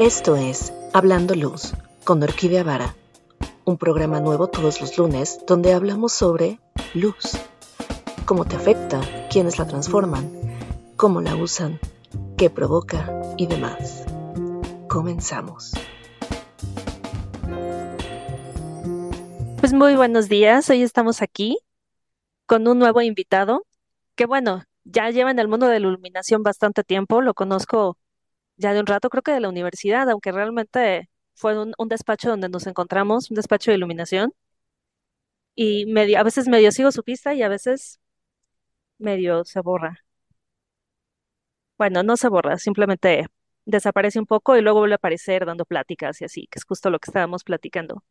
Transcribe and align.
Esto 0.00 0.34
es 0.34 0.72
Hablando 0.94 1.34
Luz 1.34 1.74
con 2.04 2.22
Orquídea 2.22 2.64
Vara, 2.64 2.96
un 3.66 3.76
programa 3.76 4.18
nuevo 4.18 4.46
todos 4.48 4.80
los 4.80 4.96
lunes 4.96 5.40
donde 5.46 5.74
hablamos 5.74 6.14
sobre 6.14 6.58
luz, 6.94 7.36
cómo 8.24 8.46
te 8.46 8.56
afecta, 8.56 9.02
quiénes 9.30 9.58
la 9.58 9.66
transforman, 9.66 10.32
cómo 10.96 11.20
la 11.20 11.36
usan, 11.36 11.78
qué 12.38 12.48
provoca 12.48 13.12
y 13.36 13.46
demás. 13.46 14.06
Comenzamos. 14.88 15.72
Pues 19.58 19.74
muy 19.74 19.96
buenos 19.96 20.30
días, 20.30 20.70
hoy 20.70 20.80
estamos 20.80 21.20
aquí 21.20 21.58
con 22.46 22.66
un 22.66 22.78
nuevo 22.78 23.02
invitado 23.02 23.66
que 24.14 24.24
bueno, 24.24 24.64
ya 24.84 25.10
lleva 25.10 25.30
en 25.30 25.38
el 25.38 25.48
mundo 25.48 25.66
de 25.66 25.78
la 25.78 25.88
iluminación 25.88 26.42
bastante 26.42 26.84
tiempo, 26.84 27.20
lo 27.20 27.34
conozco 27.34 27.98
ya 28.60 28.74
de 28.74 28.80
un 28.80 28.86
rato, 28.86 29.10
creo 29.10 29.22
que 29.22 29.32
de 29.32 29.40
la 29.40 29.48
universidad, 29.48 30.08
aunque 30.10 30.32
realmente 30.32 31.10
fue 31.34 31.58
un, 31.58 31.88
despacho 31.88 32.30
donde 32.30 32.48
nos 32.48 32.66
encontramos, 32.66 33.30
un 33.30 33.36
despacho 33.36 33.70
de 33.70 33.76
iluminación, 33.78 34.34
y 35.54 36.14
a 36.16 36.22
veces 36.22 36.48
medio 36.48 36.72
sigo 36.72 36.90
su 36.92 37.02
pista 37.02 37.34
y 37.34 37.42
a 37.42 37.48
veces 37.48 38.00
medio 38.98 39.44
se 39.44 39.60
borra. 39.60 39.98
Bueno, 41.78 42.02
no 42.02 42.16
se 42.16 42.28
borra, 42.28 42.58
simplemente 42.58 43.26
desaparece 43.64 44.18
un 44.18 44.26
poco 44.26 44.56
y 44.56 44.60
luego 44.62 44.80
vuelve 44.80 44.94
a 44.94 44.96
aparecer 44.96 45.46
dando 45.46 45.64
pláticas 45.64 46.20
y 46.20 46.24
así, 46.24 46.46
que 46.50 46.58
es 46.58 46.64
justo 46.64 46.90
lo 46.90 46.98
que 46.98 47.10
estábamos 47.10 47.44
platicando. 47.44 48.04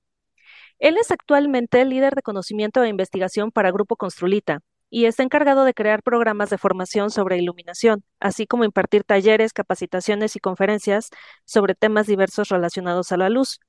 Él 0.79 0.97
es 0.97 1.11
actualmente 1.11 1.81
el 1.81 1.89
líder 1.89 2.15
de 2.15 2.21
conocimiento 2.23 2.83
e 2.83 2.89
investigación 2.89 3.51
para 3.51 3.71
Grupo 3.71 3.95
Construlita, 3.97 4.61
y 4.89 5.05
está 5.05 5.23
encargado 5.23 5.65
de 5.65 5.73
crear 5.73 6.03
programas 6.03 6.49
de 6.49 6.57
formación 6.57 7.11
sobre 7.11 7.37
iluminación, 7.37 8.03
así 8.19 8.47
como 8.47 8.63
impartir 8.63 9.03
talleres, 9.03 9.53
capacitaciones 9.53 10.35
y 10.35 10.39
conferencias 10.39 11.09
sobre 11.45 11.75
temas 11.75 12.07
diversos 12.07 12.49
relacionados 12.49 13.11
a 13.11 13.17
la 13.17 13.29
luz. 13.29 13.59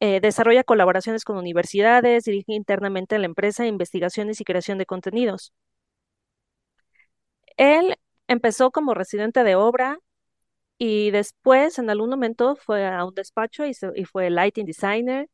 Eh, 0.00 0.20
desarrolla 0.20 0.64
colaboraciones 0.64 1.24
con 1.24 1.38
universidades, 1.38 2.24
dirige 2.24 2.54
internamente 2.54 3.18
la 3.18 3.26
empresa 3.26 3.66
investigaciones 3.66 4.40
y 4.40 4.44
creación 4.44 4.78
de 4.78 4.86
contenidos. 4.86 5.52
Él 7.56 7.96
empezó 8.28 8.70
como 8.70 8.94
residente 8.94 9.44
de 9.44 9.54
obra 9.56 9.98
y 10.78 11.10
después 11.12 11.78
en 11.78 11.90
algún 11.90 12.10
momento 12.10 12.56
fue 12.56 12.86
a 12.86 13.04
un 13.04 13.14
despacho 13.14 13.66
y, 13.66 13.72
y 13.94 14.04
fue 14.04 14.30
lighting 14.30 14.66
designer 14.66 15.28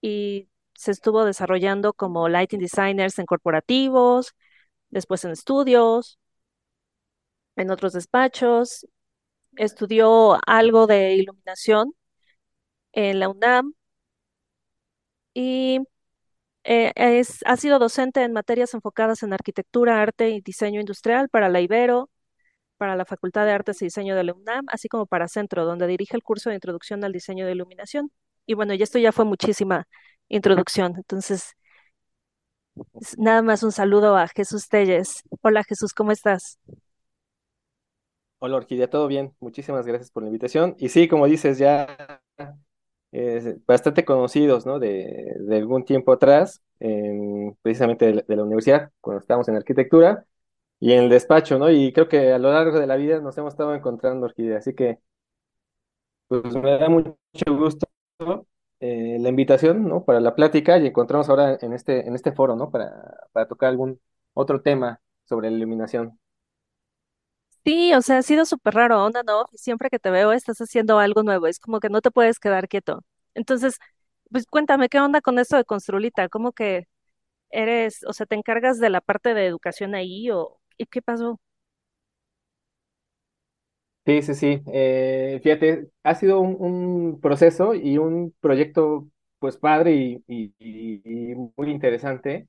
y 0.00 0.48
se 0.74 0.92
estuvo 0.92 1.24
desarrollando 1.24 1.92
como 1.94 2.28
lighting 2.28 2.60
designers 2.60 3.18
en 3.18 3.26
corporativos, 3.26 4.34
después 4.94 5.24
en 5.24 5.32
estudios, 5.32 6.18
en 7.56 7.70
otros 7.70 7.92
despachos. 7.92 8.86
Estudió 9.56 10.38
algo 10.46 10.86
de 10.86 11.14
iluminación 11.14 11.94
en 12.92 13.20
la 13.20 13.28
UNAM 13.28 13.74
y 15.34 15.80
eh, 16.64 16.92
es, 16.96 17.40
ha 17.46 17.56
sido 17.56 17.78
docente 17.78 18.22
en 18.22 18.32
materias 18.32 18.74
enfocadas 18.74 19.22
en 19.22 19.32
arquitectura, 19.32 20.02
arte 20.02 20.30
y 20.30 20.40
diseño 20.42 20.80
industrial 20.80 21.28
para 21.30 21.48
la 21.48 21.60
Ibero, 21.60 22.10
para 22.78 22.96
la 22.96 23.06
Facultad 23.06 23.46
de 23.46 23.52
Artes 23.52 23.82
y 23.82 23.86
Diseño 23.86 24.16
de 24.16 24.24
la 24.24 24.34
UNAM, 24.34 24.66
así 24.68 24.88
como 24.88 25.06
para 25.06 25.28
Centro, 25.28 25.64
donde 25.66 25.86
dirige 25.86 26.16
el 26.16 26.22
curso 26.24 26.50
de 26.50 26.56
Introducción 26.56 27.04
al 27.04 27.12
Diseño 27.12 27.46
de 27.46 27.52
Iluminación. 27.52 28.12
Y 28.46 28.54
bueno, 28.54 28.74
y 28.74 28.82
esto 28.82 28.98
ya 28.98 29.12
fue 29.12 29.24
muchísima 29.26 29.86
introducción. 30.28 30.94
Entonces, 30.96 31.54
nada 33.18 33.42
más 33.42 33.62
un 33.62 33.72
saludo 33.72 34.16
a 34.16 34.28
Jesús 34.28 34.68
Telles. 34.68 35.22
Hola 35.42 35.64
Jesús, 35.64 35.92
¿cómo 35.92 36.12
estás? 36.12 36.58
Hola 38.38 38.56
Orquídea, 38.56 38.90
¿todo 38.90 39.06
bien? 39.06 39.34
Muchísimas 39.40 39.86
gracias 39.86 40.10
por 40.10 40.22
la 40.22 40.28
invitación. 40.28 40.76
Y 40.78 40.90
sí, 40.90 41.08
como 41.08 41.26
dices, 41.26 41.58
ya 41.58 42.20
bastante 43.66 44.04
conocidos, 44.04 44.66
¿no? 44.66 44.78
De, 44.78 45.34
algún 45.52 45.84
tiempo 45.84 46.12
atrás, 46.12 46.62
precisamente 47.62 48.24
de 48.26 48.36
la, 48.36 48.42
universidad, 48.44 48.90
cuando 49.00 49.20
estábamos 49.20 49.48
en 49.48 49.56
arquitectura 49.56 50.26
y 50.80 50.92
en 50.92 51.04
el 51.04 51.10
despacho, 51.10 51.58
¿no? 51.58 51.70
Y 51.70 51.92
creo 51.92 52.08
que 52.08 52.32
a 52.32 52.38
lo 52.38 52.52
largo 52.52 52.78
de 52.78 52.86
la 52.86 52.96
vida 52.96 53.20
nos 53.20 53.38
hemos 53.38 53.54
estado 53.54 53.74
encontrando, 53.74 54.26
Orquídea. 54.26 54.58
Así 54.58 54.74
que, 54.74 54.98
pues 56.28 56.54
me 56.56 56.78
da 56.78 56.88
mucho 56.88 57.14
gusto 57.48 57.86
eh, 58.80 59.18
la 59.20 59.28
invitación, 59.30 59.88
¿no? 59.88 60.04
Para 60.04 60.20
la 60.20 60.34
plática 60.34 60.78
y 60.78 60.86
encontramos 60.86 61.28
ahora 61.28 61.58
en 61.60 61.72
este, 61.72 62.06
en 62.06 62.14
este 62.14 62.32
foro, 62.32 62.56
¿no? 62.56 62.70
Para, 62.70 63.28
para 63.32 63.48
tocar 63.48 63.70
algún 63.70 64.00
otro 64.34 64.62
tema 64.62 65.00
sobre 65.24 65.50
la 65.50 65.56
iluminación. 65.56 66.18
Sí, 67.64 67.94
o 67.94 68.02
sea, 68.02 68.18
ha 68.18 68.22
sido 68.22 68.44
súper 68.44 68.74
raro, 68.74 69.02
onda, 69.04 69.22
¿no? 69.22 69.46
Siempre 69.54 69.88
que 69.88 69.98
te 69.98 70.10
veo 70.10 70.32
estás 70.32 70.58
haciendo 70.60 70.98
algo 70.98 71.22
nuevo, 71.22 71.46
es 71.46 71.58
como 71.58 71.80
que 71.80 71.88
no 71.88 72.02
te 72.02 72.10
puedes 72.10 72.38
quedar 72.38 72.68
quieto. 72.68 73.02
Entonces, 73.34 73.78
pues 74.30 74.46
cuéntame, 74.46 74.88
¿qué 74.90 75.00
onda 75.00 75.22
con 75.22 75.38
esto 75.38 75.56
de 75.56 75.64
Construlita? 75.64 76.28
¿Cómo 76.28 76.52
que 76.52 76.86
eres, 77.50 78.04
o 78.08 78.12
sea, 78.14 78.26
te 78.26 78.36
encargas 78.36 78.80
de 78.80 78.90
la 78.90 79.00
parte 79.02 79.34
de 79.34 79.46
educación 79.46 79.94
ahí 79.94 80.30
o 80.30 80.60
¿y 80.78 80.86
qué 80.86 81.02
pasó? 81.02 81.40
Sí, 84.06 84.20
sí, 84.20 84.34
sí. 84.34 84.62
Eh, 84.72 85.40
fíjate, 85.42 85.88
ha 86.02 86.14
sido 86.14 86.40
un, 86.40 87.20
proceso 87.22 87.74
y 87.74 87.96
un 87.96 88.34
proyecto 88.40 89.08
pues 89.38 89.56
padre 89.56 89.94
y, 90.28 90.54
muy 91.56 91.70
interesante. 91.70 92.48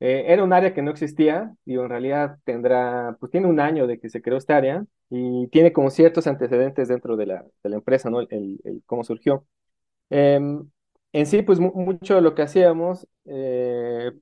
Eh, 0.00 0.26
era 0.28 0.44
un 0.44 0.52
área 0.52 0.74
que 0.74 0.82
no 0.82 0.90
existía 0.90 1.54
y 1.64 1.76
en 1.76 1.88
realidad 1.88 2.38
tendrá, 2.44 3.16
pues 3.20 3.32
tiene 3.32 3.48
un 3.48 3.60
año 3.60 3.86
de 3.86 4.00
que 4.00 4.10
se 4.10 4.22
creó 4.22 4.38
esta 4.38 4.56
área 4.56 4.86
y 5.10 5.48
tiene 5.48 5.72
como 5.72 5.90
ciertos 5.90 6.26
antecedentes 6.26 6.88
dentro 6.88 7.16
de 7.16 7.26
la, 7.26 7.46
empresa, 7.64 8.10
¿no? 8.10 8.20
El, 8.20 8.60
el, 8.64 8.82
cómo 8.86 9.04
surgió. 9.04 9.46
Em, 10.10 10.68
en 11.12 11.26
sí, 11.26 11.42
pues 11.42 11.60
mucho 11.60 12.16
de 12.16 12.22
lo 12.22 12.34
que 12.34 12.42
hacíamos, 12.42 13.06
eh, 13.26 14.12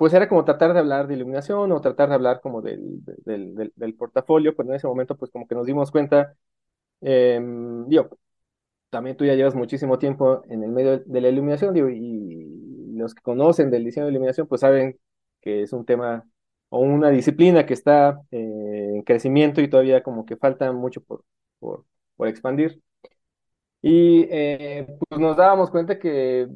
pues 0.00 0.14
era 0.14 0.30
como 0.30 0.46
tratar 0.46 0.72
de 0.72 0.78
hablar 0.78 1.06
de 1.08 1.14
iluminación 1.14 1.72
o 1.72 1.80
tratar 1.82 2.08
de 2.08 2.14
hablar 2.14 2.40
como 2.40 2.62
del, 2.62 3.02
del, 3.04 3.94
portafolio, 3.96 4.56
pero 4.56 4.70
en 4.70 4.76
ese 4.76 4.86
momento 4.86 5.14
pues 5.14 5.30
como 5.30 5.46
que 5.46 5.54
nos 5.54 5.66
dimos 5.66 5.90
cuenta, 5.90 6.36
eh, 7.02 7.38
digo, 7.86 8.18
también 8.90 9.16
tú 9.18 9.26
ya 9.26 9.34
llevas 9.34 9.54
muchísimo 9.54 9.98
tiempo 9.98 10.42
en 10.48 10.64
el 10.64 10.70
medio 10.72 11.00
de 11.00 11.20
la 11.20 11.28
iluminación, 11.28 11.74
digo, 11.74 11.90
y 11.90 12.94
los 12.94 13.14
que 13.14 13.22
conocen 13.22 13.70
del 13.70 13.84
diseño 13.84 14.06
de 14.06 14.12
iluminación 14.12 14.46
pues 14.46 14.62
saben 14.62 14.98
que 15.42 15.64
es 15.64 15.72
un 15.74 15.84
tema 15.84 16.24
o 16.70 16.80
una 16.80 17.10
disciplina 17.10 17.66
que 17.66 17.74
está 17.74 18.22
eh, 18.30 18.92
en 18.96 19.02
crecimiento 19.02 19.60
y 19.60 19.68
todavía 19.68 20.02
como 20.02 20.24
que 20.24 20.36
falta 20.38 20.72
mucho 20.72 21.02
por, 21.02 21.24
por, 21.58 21.84
expandir. 22.28 22.80
Y 23.82 24.22
eh, 24.30 24.86
pues 25.08 25.20
nos 25.20 25.36
dábamos 25.36 25.70
cuenta 25.70 25.98
que 25.98 26.46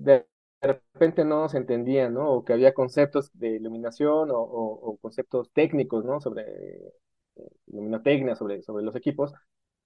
repente 0.68 1.24
no 1.24 1.48
se 1.48 1.58
entendían, 1.58 2.14
¿no? 2.14 2.30
O 2.30 2.44
que 2.44 2.52
había 2.52 2.74
conceptos 2.74 3.30
de 3.34 3.50
iluminación 3.56 4.30
o, 4.32 4.98
conceptos 5.00 5.50
técnicos, 5.52 6.04
¿no? 6.04 6.20
Sobre 6.20 6.42
eh, 7.36 7.48
iluminotecnia, 7.66 8.36
sobre, 8.36 8.62
sobre 8.62 8.84
los 8.84 8.96
equipos. 8.96 9.32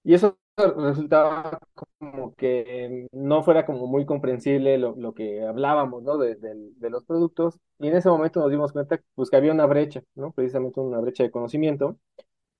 Y 0.03 0.13
eso 0.13 0.37
resultaba 0.57 1.59
como 1.99 2.33
que 2.35 3.07
no 3.11 3.43
fuera 3.43 3.65
como 3.65 3.87
muy 3.87 4.05
comprensible 4.05 4.77
lo, 4.77 4.95
lo 4.95 5.13
que 5.13 5.43
hablábamos, 5.43 6.03
¿no? 6.03 6.17
De, 6.17 6.35
de, 6.35 6.89
los 6.89 7.03
productos. 7.05 7.59
Y 7.79 7.87
en 7.89 7.97
ese 7.97 8.09
momento 8.09 8.39
nos 8.39 8.49
dimos 8.49 8.71
cuenta 8.71 8.99
pues, 9.15 9.29
que 9.29 9.37
había 9.37 9.51
una 9.51 9.65
brecha, 9.65 10.01
¿no? 10.15 10.31
Precisamente 10.31 10.79
una 10.79 10.99
brecha 10.99 11.23
de 11.23 11.31
conocimiento. 11.31 11.97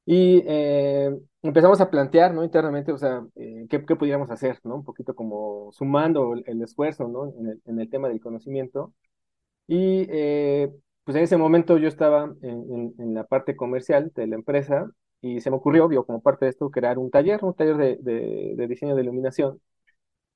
Y 0.06 0.44
eh, 0.48 1.12
empezamos 1.44 1.82
a 1.82 1.90
plantear, 1.90 2.34
¿no? 2.34 2.44
Internamente, 2.44 2.92
o 2.92 2.98
sea, 2.98 3.24
eh, 3.36 3.68
¿qué, 3.70 3.86
¿qué, 3.86 3.96
pudiéramos 3.96 4.32
hacer, 4.32 4.60
¿no? 4.64 4.78
Un 4.78 4.84
poquito 4.84 5.14
como 5.16 5.72
sumando 5.72 6.34
el, 6.34 6.62
esfuerzo, 6.64 7.08
¿no? 7.08 7.32
En 7.38 7.48
el, 7.48 7.62
en 7.66 7.80
el, 7.80 7.90
tema 7.90 8.10
del 8.10 8.20
conocimiento. 8.20 8.94
Y 9.68 10.08
eh, 10.10 10.72
pues 11.04 11.18
en 11.18 11.24
ese 11.24 11.38
momento 11.38 11.78
yo 11.78 11.88
estaba 11.88 12.34
en, 12.42 12.94
en, 12.98 13.14
la 13.14 13.26
parte 13.26 13.56
comercial 13.56 14.12
de 14.16 14.28
la 14.28 14.36
empresa 14.36 14.90
y 15.22 15.42
se 15.42 15.52
me 15.52 15.58
ocurrió, 15.58 15.90
como 16.06 16.22
parte 16.22 16.46
de 16.46 16.52
esto, 16.52 16.72
crear 16.72 16.98
un 16.98 17.12
taller, 17.12 17.44
un 17.44 17.54
taller 17.56 17.78
de, 17.78 17.98
de, 18.56 18.68
diseño 18.68 18.96
de 18.96 19.04
iluminación. 19.04 19.62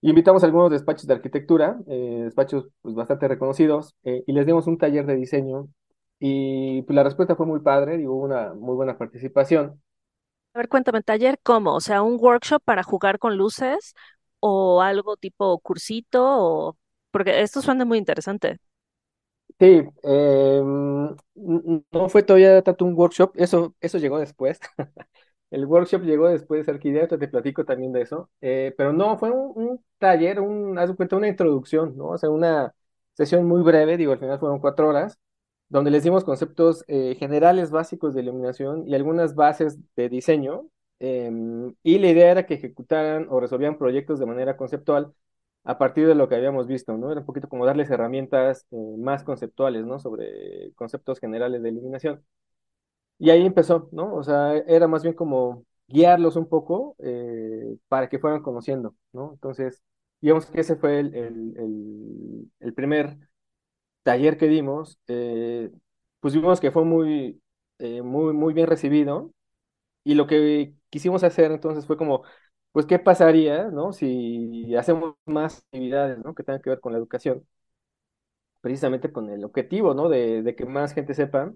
Invitamos 0.02 0.44
a 0.44 0.48
algunos 0.48 0.72
despachos 0.72 1.08
de 1.08 1.14
arquitectura, 1.16 1.78
despachos 1.88 2.70
pues, 2.82 2.96
bastante 2.96 3.28
reconocidos, 3.28 3.96
y 4.04 4.34
les 4.34 4.46
dimos 4.46 4.68
un 4.68 4.78
taller 4.78 5.06
de 5.06 5.16
diseño 5.16 5.70
y 6.26 6.82
pues, 6.84 6.96
la 6.96 7.04
respuesta 7.04 7.36
fue 7.36 7.46
muy 7.46 7.60
padre, 7.60 7.98
digo, 7.98 8.16
una 8.16 8.54
muy 8.54 8.76
buena 8.76 8.98
participación. 8.98 9.82
A 10.54 10.60
ver, 10.60 10.70
cuéntame, 10.70 11.04
taller, 11.04 11.38
¿cómo? 11.44 11.74
O 11.76 11.82
sea, 11.82 12.02
un 12.02 12.18
workshop 12.18 12.62
para 12.64 12.82
jugar 12.82 13.20
con 13.20 13.36
luces 13.36 13.94
o 14.40 14.82
algo 14.82 15.18
tipo 15.18 15.60
cursito 15.60 16.24
o 16.24 16.78
porque 17.12 17.42
esto 17.42 17.62
suena 17.62 17.84
muy 17.84 17.98
interesante. 17.98 18.58
Sí, 19.60 19.84
em, 20.04 21.16
no 21.92 22.10
fue 22.10 22.24
todavía 22.24 22.62
tanto 22.62 22.86
un 22.86 22.94
workshop, 22.94 23.34
eso, 23.36 23.76
eso 23.82 23.98
llegó 23.98 24.18
después. 24.18 24.60
El 25.52 25.66
workshop 25.66 26.04
llegó 26.04 26.30
después 26.30 26.66
de 26.66 26.72
arquitecto, 26.72 27.20
te 27.20 27.28
platico 27.28 27.66
también 27.66 27.92
de 27.92 28.02
eso. 28.02 28.30
Eh, 28.42 28.74
pero 28.78 28.94
no, 28.94 29.18
fue 29.18 29.30
un, 29.32 29.84
taller, 30.00 30.40
un, 30.40 30.80
haz 30.80 30.92
cuenta, 30.96 31.18
una 31.18 31.28
introducción, 31.28 31.98
¿no? 31.98 32.08
O 32.10 32.18
sea, 32.18 32.30
una 32.30 32.74
sesión 33.14 33.46
muy 33.46 33.62
breve, 33.62 33.98
digo, 33.98 34.14
al 34.14 34.20
final 34.20 34.40
fueron 34.40 34.60
cuatro 34.60 34.88
horas, 34.88 35.20
donde 35.70 35.92
les 35.92 36.04
dimos 36.04 36.24
conceptos 36.24 36.84
eh, 36.88 37.16
generales 37.20 37.72
básicos 37.72 38.14
de 38.14 38.22
iluminación 38.22 38.88
y 38.88 38.96
algunas 38.96 39.36
bases 39.36 39.80
de 39.96 40.10
diseño 40.10 40.70
em, 41.00 41.74
y 41.84 42.00
la 42.00 42.10
idea 42.10 42.32
era 42.32 42.46
que 42.46 42.56
ejecutaran 42.56 43.28
o 43.30 43.40
resolvieran 43.40 43.78
proyectos 43.78 44.20
de 44.20 44.26
manera 44.26 44.58
conceptual 44.58 45.14
a 45.64 45.78
partir 45.78 46.08
de 46.08 46.16
lo 46.16 46.28
que 46.30 46.36
habíamos 46.36 46.68
visto, 46.68 46.98
¿no? 46.98 47.12
Era 47.12 47.22
un 47.22 47.26
poquito 47.26 47.48
como 47.50 47.66
darles 47.66 47.90
herramientas 47.90 48.66
eh, 48.72 48.76
más 48.98 49.24
conceptuales, 49.24 49.86
¿no? 49.86 50.00
Sobre 50.00 50.74
conceptos 50.76 51.20
generales 51.20 51.64
de 51.64 51.70
iluminación. 51.70 52.24
Y 53.20 53.30
ahí 53.30 53.46
empezó, 53.46 53.90
¿no? 53.92 54.14
O 54.16 54.24
sea, 54.24 54.58
era 54.58 54.88
más 54.88 55.04
bien 55.04 55.16
como 55.16 55.66
guiarlos 55.88 56.36
un 56.36 56.48
poco 56.48 56.96
eh, 57.00 57.78
para 57.88 58.10
que 58.10 58.20
fueran 58.20 58.42
conociendo, 58.42 58.96
¿no? 59.14 59.32
Entonces, 59.34 59.82
digamos 60.22 60.46
que 60.48 60.62
ese 60.62 60.76
fue 60.76 61.00
el, 61.00 61.14
el, 61.16 62.52
el, 62.60 62.74
primer 62.74 63.18
taller 64.04 64.38
que 64.38 64.48
dimos. 64.48 65.00
Eh, 65.08 65.72
pues 66.20 66.34
vimos 66.34 66.60
que 66.62 66.72
fue 66.72 66.86
muy, 66.86 67.42
muy, 67.80 68.34
muy 68.34 68.54
bien 68.54 68.68
recibido. 68.68 69.32
Y 70.04 70.16
lo 70.16 70.28
que 70.28 70.76
quisimos 70.90 71.24
hacer 71.24 71.52
entonces 71.52 71.86
fue 71.88 71.98
como 71.98 72.24
pues, 72.74 72.86
¿qué 72.88 73.00
pasaría, 73.00 73.66
¿no? 73.72 73.94
Si 73.94 74.76
hacemos 74.76 75.16
más 75.26 75.60
actividades, 75.60 76.20
¿no? 76.20 76.36
Que 76.36 76.44
tengan 76.44 76.62
que 76.62 76.72
ver 76.72 76.82
con 76.82 76.94
la 76.94 77.00
educación, 77.00 77.48
precisamente 78.62 79.12
con 79.12 79.30
el 79.30 79.44
objetivo, 79.44 79.94
¿no? 79.94 80.10
De, 80.10 80.56
que 80.58 80.66
más 80.66 80.94
gente 80.94 81.14
sepa. 81.14 81.54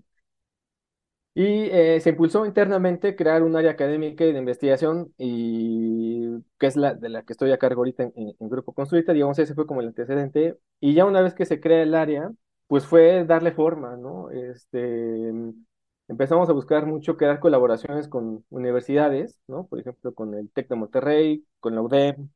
Y 1.40 1.70
eh, 1.72 2.00
se 2.02 2.10
impulsó 2.10 2.48
internamente 2.48 3.16
crear 3.16 3.44
un 3.44 3.56
área 3.56 3.70
académica 3.70 4.26
y 4.26 4.34
de 4.34 4.40
investigación, 4.40 5.14
y 5.20 6.42
que 6.58 6.66
es 6.66 6.76
la 6.76 6.96
de 6.96 7.10
la 7.10 7.22
que 7.24 7.34
estoy 7.34 7.52
a 7.52 7.60
cargo 7.60 7.82
ahorita 7.82 8.12
en, 8.16 8.36
Grupo 8.40 8.74
Construita, 8.74 9.14
digamos, 9.14 9.38
ese 9.38 9.54
fue 9.54 9.68
como 9.68 9.82
el 9.82 9.88
antecedente. 9.90 10.58
Y 10.80 10.96
ya 10.96 11.06
una 11.06 11.22
vez 11.22 11.36
que 11.36 11.46
se 11.46 11.60
crea 11.62 11.84
el 11.84 11.94
área, 11.94 12.32
pues 12.66 12.88
fue 12.88 13.24
darle 13.26 13.52
forma, 13.52 13.96
¿no? 13.98 14.32
Este, 14.32 15.30
empezamos 16.08 16.50
a 16.50 16.54
buscar 16.54 16.88
mucho 16.88 17.18
crear 17.18 17.40
colaboraciones 17.40 18.08
con 18.08 18.44
universidades, 18.50 19.40
¿no? 19.48 19.68
Por 19.68 19.80
ejemplo, 19.80 20.16
con 20.16 20.34
el 20.34 20.50
TEC 20.50 20.70
de 20.70 20.76
Monterrey, 20.76 21.46
con 21.60 21.76
la 21.76 21.84
UDEM, 21.84 22.30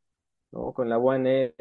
¿no? 0.51 0.73
Con 0.73 0.89
la 0.89 0.99
UANL, 0.99 1.55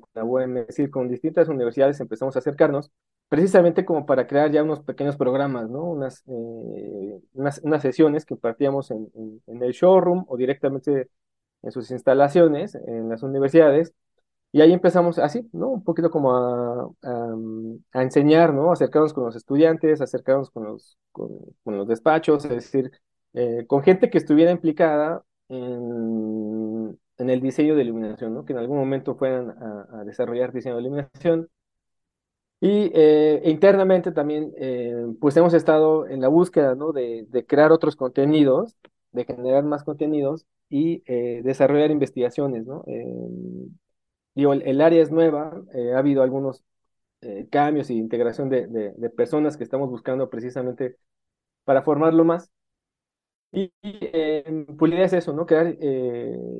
con 0.00 0.08
la 0.14 0.46
decir, 0.66 0.90
con 0.90 1.08
distintas 1.08 1.48
universidades 1.48 2.00
empezamos 2.00 2.36
a 2.36 2.40
acercarnos, 2.40 2.90
precisamente 3.34 3.84
como 3.84 4.06
para 4.06 4.26
crear 4.28 4.50
ya 4.52 4.62
unos 4.62 4.80
pequeños 4.80 5.16
programas, 5.16 5.68
¿no? 5.68 5.82
Unas, 5.82 6.22
eh, 6.28 7.20
unas, 7.32 7.60
unas, 7.64 7.82
sesiones 7.82 8.24
que 8.24 8.34
impartíamos 8.34 8.92
en, 8.92 9.08
en 9.48 9.62
el 9.62 9.72
showroom 9.72 10.24
o 10.28 10.36
directamente 10.36 11.08
en 11.62 11.72
sus 11.72 11.90
instalaciones, 11.90 12.76
en 12.76 13.08
las 13.08 13.24
universidades, 13.24 13.92
y 14.52 14.60
ahí 14.60 14.72
empezamos 14.72 15.18
así, 15.18 15.50
¿no? 15.52 15.68
Un 15.70 15.82
poquito 15.82 16.12
como 16.12 16.32
a, 16.36 16.88
a, 17.92 18.02
enseñar, 18.02 18.54
¿no? 18.54 18.70
Acercarnos 18.70 19.12
con 19.12 19.24
los 19.24 19.34
estudiantes, 19.34 20.00
acercarnos 20.00 20.48
con 20.50 20.62
los, 20.62 20.96
con, 21.10 21.28
los 21.64 21.88
despachos, 21.88 22.44
es 22.44 22.50
decir, 22.52 22.92
eh, 23.32 23.66
con 23.66 23.82
gente 23.82 24.10
que 24.10 24.18
estuviera 24.18 24.52
implicada 24.52 25.24
en, 25.48 26.96
en, 27.18 27.30
el 27.30 27.40
diseño 27.40 27.74
de 27.74 27.82
iluminación, 27.82 28.32
¿no? 28.32 28.44
Que 28.44 28.52
en 28.52 28.60
algún 28.60 28.78
momento 28.78 29.16
fueran 29.16 29.50
a, 29.50 30.04
desarrollar 30.04 30.52
diseño 30.52 30.76
de 30.76 30.82
iluminación. 30.82 31.48
Y 32.64 32.90
eh, 32.94 33.42
internamente 33.44 34.10
también, 34.10 34.52
eh, 34.56 35.06
pues 35.20 35.36
hemos 35.36 35.52
estado 35.52 36.06
en 36.06 36.20
la 36.22 36.28
búsqueda, 36.28 36.74
¿no? 36.74 36.92
De, 36.92 37.26
de 37.28 37.44
crear 37.44 37.72
otros 37.72 37.94
contenidos, 37.94 38.74
de 39.12 39.24
generar 39.24 39.64
más 39.64 39.84
contenidos 39.84 40.46
y 40.70 41.02
desarrollar 41.42 41.90
investigaciones, 41.90 42.66
¿no? 42.66 42.84
digo, 44.34 44.52
el, 44.52 44.80
área 44.80 45.02
es 45.02 45.10
nueva, 45.10 45.62
eh, 45.74 45.92
ha 45.94 45.98
habido 45.98 46.22
algunos 46.22 46.64
eh, 47.22 47.48
cambios 47.50 47.90
y 47.90 47.98
integración 47.98 48.48
de, 48.50 48.66
de, 48.66 49.10
personas 49.10 49.56
que 49.56 49.64
estamos 49.64 49.90
buscando 49.90 50.28
precisamente 50.30 50.98
para 51.64 51.82
formarlo 51.82 52.24
más. 52.24 52.50
Y, 53.52 53.72
eh, 53.82 54.66
pues 54.76 54.90
la 54.90 54.96
idea 54.96 55.06
es 55.06 55.12
eso, 55.12 55.32
¿no? 55.32 55.46
Crear 55.46 55.76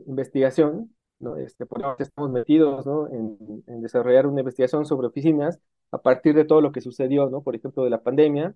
investigación, 0.06 0.94
¿no? 1.18 1.36
Este, 1.36 1.66
por 1.66 1.80
eso 1.80 1.96
estamos 1.98 2.30
metidos, 2.30 2.86
¿no? 2.86 3.08
En, 3.08 3.36
en, 3.66 3.82
desarrollar 3.82 4.26
una 4.26 4.40
investigación 4.40 4.86
sobre 4.86 5.08
oficinas 5.08 5.58
a 5.94 5.98
partir 6.02 6.34
de 6.34 6.44
todo 6.44 6.60
lo 6.60 6.72
que 6.72 6.80
sucedió, 6.80 7.30
¿no? 7.30 7.42
Por 7.42 7.56
ejemplo, 7.56 7.84
de 7.84 7.90
la 7.90 8.02
pandemia, 8.02 8.54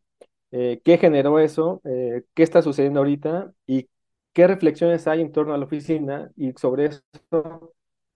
qué 0.51 0.99
generó 1.01 1.39
eso, 1.39 1.81
qué 1.85 2.43
está 2.43 2.63
sucediendo 2.63 3.01
ahorita 3.01 3.53
y 3.67 3.89
qué 4.33 4.47
reflexiones 4.47 5.07
hay 5.09 5.21
en 5.21 5.33
torno 5.33 5.55
a 5.55 5.59
la 5.59 5.65
oficina 5.67 6.31
y 6.37 6.53
sobre 6.53 6.87
eso 6.87 7.03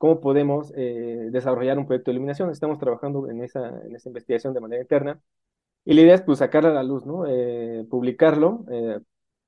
cómo 0.03 0.21
podemos 0.21 0.73
eh, 0.77 1.29
desarrollar 1.31 1.79
un 1.79 1.87
proyecto 1.87 2.11
de 2.11 2.17
iluminación. 2.17 2.51
Estamos 2.51 2.79
trabajando 2.81 3.31
en 3.31 3.41
esa, 3.41 3.69
en 3.87 3.95
esa 3.95 4.09
investigación 4.09 4.53
de 4.53 4.61
manera 4.61 4.83
interna. 4.83 5.21
Y 5.85 5.95
la 5.95 6.01
idea 6.03 6.15
es 6.17 6.23
pues, 6.23 6.41
sacarla 6.41 6.71
a 6.71 6.75
la 6.75 6.83
luz, 6.83 7.07
¿no? 7.07 7.25
Eh, 7.29 7.87
publicarlo 7.89 8.65
eh, 8.73 8.99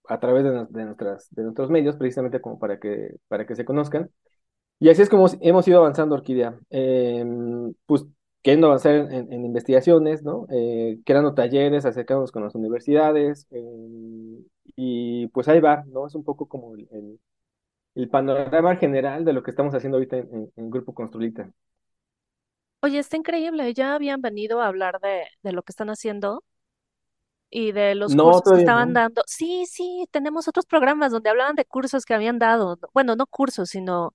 a 0.08 0.20
través 0.20 0.44
de, 0.44 0.50
de, 0.70 0.84
nuestras, 0.84 1.28
de 1.34 1.42
nuestros 1.42 1.70
medios, 1.70 1.96
precisamente 1.96 2.40
como 2.40 2.60
para 2.60 2.78
que, 2.78 3.16
para 3.26 3.46
que 3.46 3.56
se 3.56 3.64
conozcan. 3.64 4.10
Y 4.78 4.90
así 4.90 5.02
es 5.02 5.08
como 5.08 5.26
hemos 5.40 5.66
ido 5.66 5.78
avanzando, 5.78 6.14
Orquídea. 6.14 6.56
Em, 6.70 7.74
pues 7.86 8.06
queriendo 8.44 8.68
avanzar 8.68 8.94
en, 8.94 9.32
en 9.32 9.44
investigaciones, 9.44 10.22
¿no? 10.22 10.46
creando 11.04 11.34
talleres, 11.34 11.84
acercándonos 11.84 12.30
con 12.30 12.44
las 12.44 12.54
universidades. 12.54 13.48
Em, 13.50 14.44
y 14.76 15.26
pues 15.28 15.48
ahí 15.48 15.60
va, 15.60 15.82
¿no? 15.86 16.06
Es 16.06 16.14
un 16.14 16.22
poco 16.22 16.46
como 16.46 16.76
el 16.76 17.18
el 17.94 18.08
panorama 18.08 18.76
general 18.76 19.24
de 19.24 19.32
lo 19.32 19.42
que 19.42 19.50
estamos 19.50 19.74
haciendo 19.74 19.96
ahorita 19.96 20.16
en, 20.16 20.70
Grupo 20.70 20.94
Construita. 20.94 21.50
Oye, 22.82 22.98
está 22.98 23.16
increíble. 23.16 23.72
Ya 23.72 23.94
habían 23.94 24.20
venido 24.20 24.60
a 24.60 24.66
hablar 24.66 25.00
de, 25.00 25.24
de 25.42 25.52
lo 25.52 25.62
que 25.62 25.72
están 25.72 25.88
haciendo 25.88 26.42
y 27.50 27.72
de 27.72 27.94
los 27.94 28.14
cursos 28.14 28.52
que 28.52 28.60
estaban 28.60 28.92
dando. 28.92 29.22
Sí, 29.26 29.64
sí, 29.66 30.06
tenemos 30.10 30.48
otros 30.48 30.66
programas 30.66 31.12
donde 31.12 31.30
hablaban 31.30 31.54
de 31.54 31.64
cursos 31.64 32.04
que 32.04 32.14
habían 32.14 32.38
dado. 32.38 32.78
Bueno, 32.92 33.14
no 33.16 33.26
cursos, 33.26 33.70
sino 33.70 34.12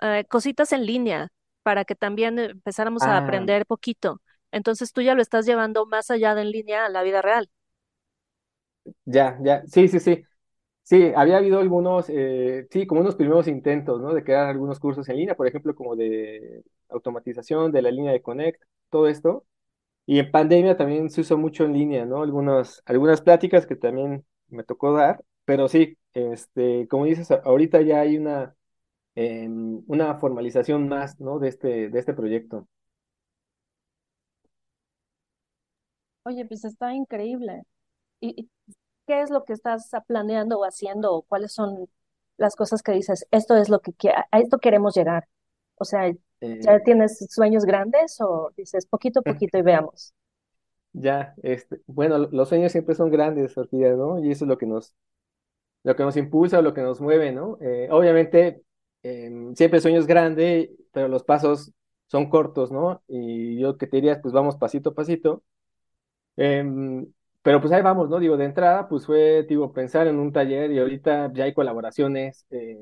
eh, 0.00 0.24
cositas 0.28 0.72
en 0.72 0.86
línea 0.86 1.28
para 1.66 1.84
que 1.84 1.96
también 1.96 2.38
empezáramos 2.38 3.02
a 3.02 3.16
ah. 3.16 3.18
aprender 3.18 3.66
poquito. 3.66 4.22
Entonces 4.52 4.92
tú 4.92 5.02
ya 5.02 5.16
lo 5.16 5.20
estás 5.20 5.46
llevando 5.46 5.84
más 5.84 6.12
allá 6.12 6.36
de 6.36 6.42
en 6.42 6.52
línea 6.52 6.86
a 6.86 6.88
la 6.88 7.02
vida 7.02 7.22
real. 7.22 7.50
Ya, 9.04 9.36
ya, 9.42 9.64
sí, 9.66 9.88
sí, 9.88 9.98
sí. 9.98 10.22
Sí, 10.84 11.10
había 11.16 11.38
habido 11.38 11.58
algunos, 11.58 12.06
eh, 12.08 12.68
sí, 12.70 12.86
como 12.86 13.00
unos 13.00 13.16
primeros 13.16 13.48
intentos, 13.48 14.00
¿no? 14.00 14.14
De 14.14 14.22
crear 14.22 14.46
algunos 14.46 14.78
cursos 14.78 15.08
en 15.08 15.16
línea, 15.16 15.34
por 15.34 15.48
ejemplo, 15.48 15.74
como 15.74 15.96
de 15.96 16.62
automatización 16.88 17.72
de 17.72 17.82
la 17.82 17.90
línea 17.90 18.12
de 18.12 18.22
Connect, 18.22 18.62
todo 18.88 19.08
esto. 19.08 19.44
Y 20.06 20.20
en 20.20 20.30
pandemia 20.30 20.76
también 20.76 21.10
se 21.10 21.22
usó 21.22 21.36
mucho 21.36 21.64
en 21.64 21.72
línea, 21.72 22.06
¿no? 22.06 22.22
Algunas, 22.22 22.80
algunas 22.86 23.22
pláticas 23.22 23.66
que 23.66 23.74
también 23.74 24.24
me 24.50 24.62
tocó 24.62 24.92
dar, 24.92 25.24
pero 25.44 25.68
sí, 25.68 25.98
este, 26.14 26.86
como 26.88 27.06
dices, 27.06 27.32
ahorita 27.32 27.82
ya 27.82 28.00
hay 28.02 28.18
una, 28.18 28.54
em, 29.16 29.82
una 29.88 30.14
formalización 30.20 30.88
más, 30.88 31.18
¿no? 31.20 31.40
De 31.40 31.48
este, 31.48 31.90
de 31.90 31.98
este 31.98 32.14
proyecto. 32.14 32.68
Oye, 36.24 36.44
pues 36.44 36.64
está 36.64 36.92
increíble. 36.94 37.62
Y, 38.20 38.48
¿Qué 39.06 39.22
es 39.22 39.30
lo 39.30 39.44
que 39.44 39.52
estás 39.52 39.90
planeando 40.06 40.58
o 40.58 40.64
haciendo? 40.64 41.14
O 41.14 41.22
¿Cuáles 41.22 41.52
son 41.52 41.88
las 42.36 42.56
cosas 42.56 42.82
que 42.82 42.92
dices, 42.92 43.26
esto 43.30 43.56
es 43.56 43.68
lo 43.68 43.80
que 43.80 43.92
a 44.10 44.40
esto 44.40 44.58
queremos 44.58 44.94
llegar? 44.96 45.28
O 45.76 45.84
sea, 45.84 46.10
¿ya 46.10 46.74
eh, 46.74 46.80
tienes 46.84 47.24
sueños 47.30 47.64
grandes 47.64 48.20
o 48.20 48.52
dices 48.56 48.86
poquito 48.86 49.20
a 49.20 49.22
poquito 49.32 49.58
y 49.58 49.62
veamos? 49.62 50.12
Ya, 50.92 51.34
este, 51.42 51.80
bueno, 51.86 52.18
los 52.18 52.48
sueños 52.48 52.72
siempre 52.72 52.94
son 52.94 53.10
grandes, 53.10 53.56
Orquídea, 53.56 53.92
¿no? 53.94 54.18
Y 54.18 54.30
eso 54.30 54.44
es 54.44 54.48
lo 54.48 54.58
que 54.58 54.66
nos, 54.66 54.94
lo 55.84 55.94
que 55.94 56.02
nos 56.02 56.16
impulsa 56.16 56.58
o 56.58 56.62
lo 56.62 56.74
que 56.74 56.82
nos 56.82 57.00
mueve, 57.00 57.32
¿no? 57.32 57.58
Eh, 57.60 57.88
obviamente, 57.90 58.62
em, 59.06 59.54
siempre 59.54 59.78
el 59.78 59.82
sueño 59.82 59.98
es 60.00 60.06
grande, 60.06 60.70
pero 60.92 61.08
los 61.08 61.24
pasos 61.24 61.72
son 62.06 62.28
cortos, 62.30 62.70
¿no? 62.72 63.02
Y 63.08 63.58
yo 63.60 63.76
que 63.78 63.86
te 63.86 63.96
diría, 63.96 64.20
pues 64.20 64.32
vamos 64.34 64.56
pasito 64.56 64.90
a 64.90 64.94
pasito. 64.94 65.42
Em, 66.36 67.06
pero 67.42 67.60
pues 67.60 67.72
ahí 67.72 67.82
vamos, 67.82 68.10
¿no? 68.10 68.18
Digo, 68.18 68.36
de 68.36 68.44
entrada, 68.44 68.88
pues 68.88 69.06
fue, 69.06 69.44
digo, 69.48 69.72
pensar 69.72 70.06
en 70.08 70.18
un 70.18 70.32
taller 70.32 70.70
y 70.72 70.78
ahorita 70.80 71.32
ya 71.32 71.44
hay 71.44 71.54
colaboraciones, 71.54 72.44
eh, 72.50 72.76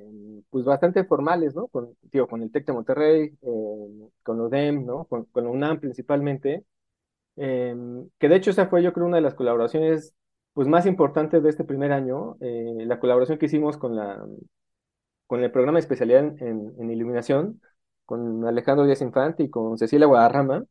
pues 0.51 0.65
bastante 0.65 1.05
formales, 1.05 1.55
¿no? 1.55 1.69
Con, 1.69 1.95
digo, 2.03 2.27
con 2.27 2.43
el 2.43 2.51
TEC 2.51 2.67
de 2.67 2.73
Monterrey, 2.73 3.39
eh, 3.43 4.09
con 4.23 4.41
UDEM, 4.41 4.87
¿no? 4.87 5.05
Con, 5.05 5.25
con 5.27 5.47
UNAM 5.47 5.81
principalmente, 5.81 6.65
eh, 7.37 7.77
que 8.19 8.29
de 8.29 8.37
hecho 8.37 8.51
esa 8.51 8.69
fue 8.69 8.83
yo 8.83 8.93
creo 8.93 9.07
una 9.07 9.17
de 9.17 9.23
las 9.23 9.35
colaboraciones, 9.35 10.15
pues 10.55 10.69
más 10.69 10.87
importantes 10.87 11.43
de 11.43 11.51
este 11.51 11.65
primer 11.65 11.93
año, 11.93 12.37
la 12.41 13.01
colaboración 13.01 13.39
que 13.39 13.47
hicimos 13.47 13.77
con 13.77 13.97
la, 13.97 14.25
con 15.27 15.43
el 15.43 15.51
programa 15.51 15.77
de 15.79 15.81
especialidad 15.81 16.21
en, 16.43 16.75
en 16.79 16.91
iluminación, 16.91 17.61
con 18.05 18.47
Alejandro 18.47 18.87
Díaz 18.87 19.01
Infante 19.03 19.45
y 19.45 19.51
con 19.51 19.79
Cecilia 19.79 20.07
Guadarrama, 20.07 20.65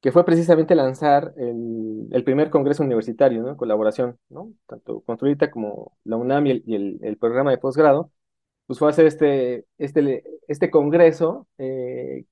que 0.00 0.12
fue 0.12 0.24
precisamente 0.24 0.74
lanzar 0.74 1.34
el, 1.36 2.08
el 2.12 2.24
primer 2.24 2.50
congreso 2.50 2.82
universitario, 2.84 3.42
¿no? 3.42 3.56
Colaboración, 3.56 4.18
¿no? 4.28 4.52
Tanto 4.66 5.00
Construita 5.00 5.50
como 5.50 5.96
la 6.04 6.16
UNAM 6.16 6.46
y 6.46 6.50
el, 6.74 6.98
el, 7.02 7.16
programa 7.18 7.50
de 7.50 7.58
posgrado, 7.58 8.12
pues 8.66 8.78
fue 8.78 8.90
hacer 8.90 9.06
este, 9.06 9.66
este, 9.78 10.24
este 10.48 10.70
congreso, 10.70 11.48
eh, 11.58 12.26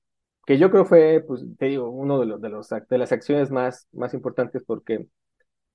que 0.45 0.57
yo 0.57 0.71
creo 0.71 0.85
fue, 0.85 1.23
pues 1.27 1.43
te 1.57 1.67
digo, 1.67 1.89
uno 1.89 2.19
de 2.19 2.25
los, 2.27 2.41
de 2.41 2.49
los 2.49 2.69
de 2.69 2.97
las 2.97 3.11
acciones 3.11 3.51
más, 3.51 3.87
más 3.91 4.13
importantes 4.13 4.63
porque 4.63 5.07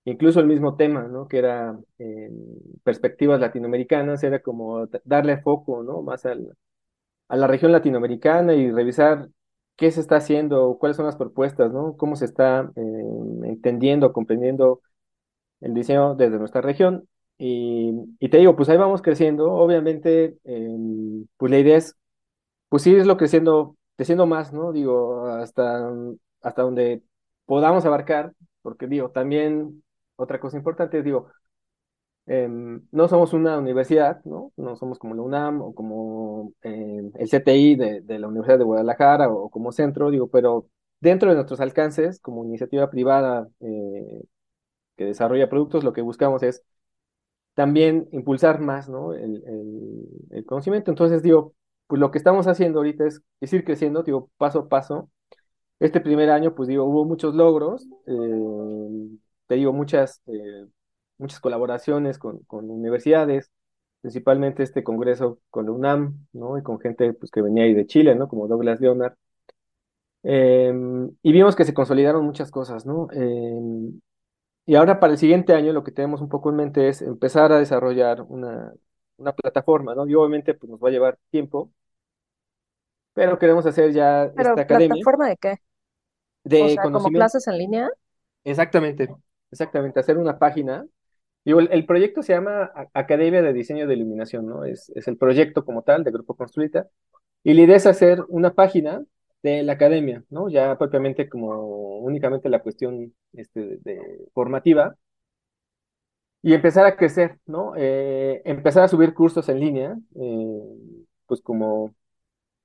incluso 0.04 0.40
el 0.40 0.46
mismo 0.46 0.76
tema, 0.76 1.02
¿no? 1.08 1.28
Que 1.28 1.38
era 1.38 1.78
perspectivas 2.82 3.40
latinoamericanas, 3.40 4.22
era 4.22 4.40
como 4.42 4.86
darle 5.04 5.38
foco, 5.42 5.82
¿no? 5.82 6.02
Más 6.02 6.26
al, 6.26 6.56
a 7.28 7.36
la 7.36 7.46
región 7.46 7.72
latinoamericana 7.72 8.54
y 8.54 8.70
revisar 8.70 9.28
qué 9.76 9.90
se 9.90 10.00
está 10.00 10.16
haciendo, 10.16 10.76
cuáles 10.78 10.96
son 10.96 11.06
las 11.06 11.16
propuestas, 11.16 11.72
¿no? 11.72 11.96
Cómo 11.96 12.16
se 12.16 12.26
está 12.26 12.70
entendiendo, 12.76 14.12
comprendiendo 14.12 14.82
el 15.60 15.74
diseño 15.74 16.14
desde 16.14 16.38
nuestra 16.38 16.60
región. 16.60 17.08
Y, 17.38 17.92
te 18.28 18.38
digo, 18.38 18.56
pues 18.56 18.68
ahí 18.68 18.76
vamos 18.76 19.02
creciendo. 19.02 19.52
Obviamente, 19.52 20.36
pues 21.36 21.50
la 21.50 21.58
idea 21.58 21.76
es, 21.78 21.96
pues 22.68 22.86
irlo 22.86 23.16
creciendo, 23.16 23.76
creciendo 23.96 24.26
más, 24.26 24.52
¿no? 24.52 24.72
Digo, 24.72 25.26
hasta, 25.26 25.90
hasta 26.42 26.62
donde 26.62 27.02
podamos 27.46 27.84
abarcar, 27.84 28.34
porque 28.62 28.86
digo, 28.86 29.10
también 29.10 29.82
otra 30.22 30.40
cosa 30.40 30.56
importante 30.56 30.98
es, 30.98 31.04
digo, 31.04 31.28
em, 32.26 32.86
no 32.92 33.08
somos 33.08 33.32
una 33.32 33.58
universidad, 33.58 34.22
¿no? 34.24 34.52
No 34.56 34.76
somos 34.76 34.98
como 34.98 35.14
la 35.14 35.22
UNAM 35.22 35.60
o 35.62 35.74
como 35.74 36.52
em, 36.62 37.10
el 37.16 37.28
CTI 37.28 37.76
de, 37.76 38.00
de, 38.02 38.18
la 38.18 38.28
Universidad 38.28 38.58
de 38.58 38.64
Guadalajara 38.64 39.28
o, 39.30 39.50
como 39.50 39.72
centro, 39.72 40.10
digo, 40.10 40.28
pero 40.28 40.68
dentro 41.00 41.30
de 41.30 41.36
nuestros 41.36 41.60
alcances, 41.60 42.20
como 42.20 42.44
iniciativa 42.44 42.90
privada 42.90 43.48
eh, 43.60 44.22
que 44.96 45.04
desarrolla 45.06 45.50
productos, 45.50 45.84
lo 45.84 45.92
que 45.92 46.02
buscamos 46.02 46.42
es 46.42 46.62
también 47.54 48.08
impulsar 48.12 48.60
más, 48.60 48.88
¿no? 48.88 49.12
El, 49.14 49.42
el, 50.30 50.44
conocimiento. 50.46 50.90
Entonces, 50.90 51.22
digo, 51.22 51.54
pues 51.86 52.00
lo 52.00 52.10
que 52.10 52.18
estamos 52.18 52.46
haciendo 52.46 52.80
ahorita 52.80 53.06
es, 53.06 53.22
es 53.40 53.52
ir 53.52 53.64
creciendo, 53.64 54.02
digo, 54.02 54.30
paso 54.38 54.60
a 54.60 54.68
paso. 54.68 55.10
Este 55.80 56.00
primer 56.00 56.30
año, 56.30 56.54
pues 56.54 56.68
digo, 56.68 56.84
hubo 56.84 57.04
muchos 57.04 57.34
logros, 57.34 57.86
eh, 58.06 58.12
te 59.52 59.56
digo, 59.56 59.74
muchas, 59.74 60.22
eh, 60.28 60.66
muchas 61.18 61.38
colaboraciones 61.38 62.18
con, 62.18 62.38
con, 62.44 62.70
universidades, 62.70 63.50
principalmente 64.00 64.62
este 64.62 64.82
congreso 64.82 65.40
con 65.50 65.66
la 65.66 65.72
UNAM, 65.72 66.26
¿no? 66.32 66.56
Y 66.56 66.62
con 66.62 66.80
gente 66.80 67.12
pues, 67.12 67.30
que 67.30 67.42
venía 67.42 67.64
ahí 67.64 67.74
de 67.74 67.86
Chile, 67.86 68.14
¿no? 68.14 68.28
Como 68.28 68.48
Douglas 68.48 68.80
Leonard. 68.80 69.14
Em, 70.22 71.10
y 71.22 71.32
vimos 71.32 71.54
que 71.54 71.66
se 71.66 71.74
consolidaron 71.74 72.24
muchas 72.24 72.50
cosas, 72.50 72.86
¿no? 72.86 73.08
Em, 73.12 74.00
y 74.64 74.74
ahora 74.74 74.98
para 74.98 75.12
el 75.12 75.18
siguiente 75.18 75.52
año 75.52 75.74
lo 75.74 75.84
que 75.84 75.92
tenemos 75.92 76.22
un 76.22 76.30
poco 76.30 76.48
en 76.48 76.56
mente 76.56 76.88
es 76.88 77.02
empezar 77.02 77.52
a 77.52 77.58
desarrollar 77.58 78.22
una, 78.22 78.72
una 79.18 79.32
plataforma, 79.34 79.94
¿no? 79.94 80.06
Y 80.06 80.14
obviamente 80.14 80.54
pues 80.54 80.70
nos 80.70 80.80
va 80.80 80.88
a 80.88 80.92
llevar 80.92 81.18
tiempo, 81.30 81.70
pero 83.12 83.38
queremos 83.38 83.66
hacer 83.66 83.92
ya 83.92 84.32
¿Pero 84.34 84.50
esta 84.50 84.62
academia 84.62 84.94
plataforma 84.94 85.28
de 85.28 85.36
qué? 85.36 85.56
de 86.44 86.62
O 86.62 86.68
sea, 86.70 86.82
como 86.84 87.10
clases 87.10 87.46
en 87.48 87.58
línea. 87.58 87.90
Exactamente, 88.44 89.08
exactamente, 89.52 90.00
hacer 90.00 90.18
una 90.18 90.38
página. 90.38 90.86
Digo, 91.44 91.60
el, 91.60 91.68
el 91.72 91.86
proyecto 91.86 92.22
se 92.22 92.34
llama 92.34 92.72
Academia 92.94 93.42
de 93.42 93.52
Diseño 93.52 93.86
de 93.86 93.94
Iluminación, 93.94 94.46
¿no? 94.46 94.64
Es, 94.64 94.90
es 94.94 95.08
el 95.08 95.16
proyecto 95.18 95.64
como 95.64 95.82
tal 95.82 96.04
de 96.04 96.12
Grupo 96.12 96.36
Construita. 96.36 96.88
Y 97.44 97.54
la 97.54 97.62
idea 97.62 97.76
es 97.76 97.86
hacer 97.86 98.24
una 98.28 98.54
página 98.54 99.04
de 99.42 99.62
la 99.64 99.74
academia, 99.74 100.24
¿no? 100.30 100.48
Ya 100.50 100.78
propiamente 100.78 101.28
como 101.28 101.98
únicamente 102.00 102.48
la 102.48 102.62
cuestión 102.62 103.14
este, 103.34 103.60
de, 103.60 103.78
de 103.78 104.28
formativa 104.34 104.96
y 106.42 106.54
empezar 106.54 106.86
a 106.86 106.96
crecer, 106.96 107.38
¿no? 107.46 107.74
Eh, 107.76 108.42
empezar 108.44 108.82
a 108.84 108.88
subir 108.88 109.14
cursos 109.14 109.48
en 109.48 109.60
línea, 109.60 109.96
eh, 110.16 110.60
pues 111.26 111.40
como 111.42 111.94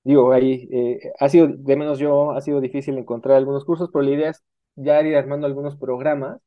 digo, 0.03 0.33
ahí 0.33 0.67
eh, 0.71 1.13
ha 1.19 1.29
sido, 1.29 1.47
de 1.49 1.75
menos 1.77 1.99
yo, 1.99 2.31
ha 2.33 2.41
sido 2.41 2.61
difícil 2.61 2.97
encontrar 2.97 3.37
algunos 3.37 3.65
cursos, 3.65 3.89
pero 3.93 4.03
la 4.03 4.11
idea 4.11 4.31
es 4.31 4.43
ya 4.75 5.01
ir 5.03 5.15
armando 5.17 5.47
algunos 5.47 5.77
programas 5.77 6.39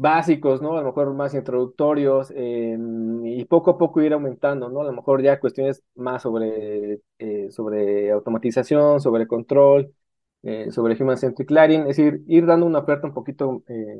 básicos, 0.00 0.62
¿no? 0.62 0.72
A 0.78 0.80
lo 0.80 0.86
mejor 0.88 1.12
más 1.14 1.34
introductorios 1.34 2.32
eh, 2.34 2.76
y 3.24 3.44
poco 3.44 3.72
a 3.72 3.78
poco 3.78 4.00
ir 4.00 4.12
aumentando, 4.14 4.68
¿no? 4.70 4.80
A 4.80 4.84
lo 4.84 4.92
mejor 4.92 5.22
ya 5.22 5.38
cuestiones 5.40 5.82
más 5.94 6.22
sobre, 6.22 7.00
eh, 7.18 7.50
sobre 7.50 8.10
automatización, 8.10 9.00
sobre 9.00 9.26
control, 9.26 9.94
eh, 10.42 10.70
sobre 10.70 11.00
Human 11.02 11.18
Centric 11.18 11.50
Learning, 11.50 11.82
es 11.82 11.96
decir, 11.96 12.22
ir 12.28 12.46
dando 12.46 12.66
una 12.66 12.78
oferta 12.80 13.06
un 13.06 13.14
poquito 13.14 13.62
eh, 13.68 13.96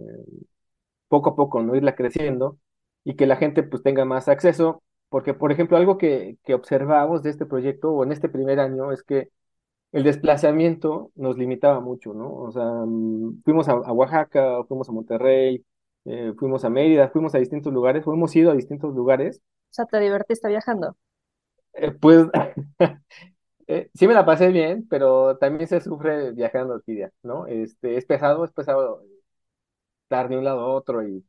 poco 1.08 1.30
a 1.30 1.36
poco, 1.36 1.62
¿no? 1.62 1.74
Irla 1.76 1.94
creciendo 1.94 2.58
y 3.04 3.14
que 3.16 3.26
la 3.26 3.36
gente 3.36 3.62
pues 3.62 3.82
tenga 3.82 4.04
más 4.04 4.28
acceso, 4.28 4.82
porque 5.08 5.34
por 5.34 5.52
ejemplo 5.52 5.76
algo 5.76 5.98
que, 5.98 6.38
que 6.44 6.54
observamos 6.54 7.22
de 7.22 7.30
este 7.30 7.46
proyecto 7.46 7.90
o 7.92 8.04
en 8.04 8.12
este 8.12 8.28
primer 8.28 8.60
año 8.60 8.92
es 8.92 9.02
que 9.02 9.30
el 9.92 10.04
desplazamiento 10.04 11.12
nos 11.16 11.38
limitaba 11.38 11.80
mucho, 11.80 12.14
¿no? 12.14 12.32
O 12.34 12.52
sea, 12.52 12.64
mm, 12.86 13.42
fuimos 13.44 13.68
a, 13.68 13.72
a 13.74 13.92
Oaxaca, 13.92 14.64
fuimos 14.68 14.88
a 14.88 14.92
Monterrey, 14.92 15.64
eh, 16.04 16.32
fuimos 16.38 16.64
a 16.64 16.70
Mérida, 16.70 17.10
fuimos 17.10 17.34
a 17.34 17.38
distintos 17.38 17.72
lugares, 17.72 18.06
o 18.06 18.12
hemos 18.14 18.34
ido 18.36 18.50
a 18.50 18.54
distintos 18.54 18.94
lugares, 18.94 19.42
O 19.70 19.72
sea, 19.74 19.86
te 19.86 19.98
divertiste 19.98 20.46
viajando. 20.48 20.96
eh, 21.74 21.92
pues 21.92 22.26
eh, 23.66 23.90
sí 23.94 24.06
me 24.08 24.14
la 24.14 24.24
pasé 24.26 24.48
bien, 24.48 24.86
pero 24.88 25.38
también 25.38 25.68
se 25.68 25.80
sufre 25.80 26.32
viajando, 26.32 26.74
Orquídea, 26.74 27.10
¿no? 27.22 27.46
Este, 27.46 27.96
es 27.96 28.04
pesado, 28.06 28.44
es 28.44 28.52
pesado 28.52 29.02
estar 30.04 30.28
de 30.28 30.36
un 30.38 30.44
lado 30.44 30.60
a 30.60 30.66
otro 30.74 31.06
y 31.06 31.24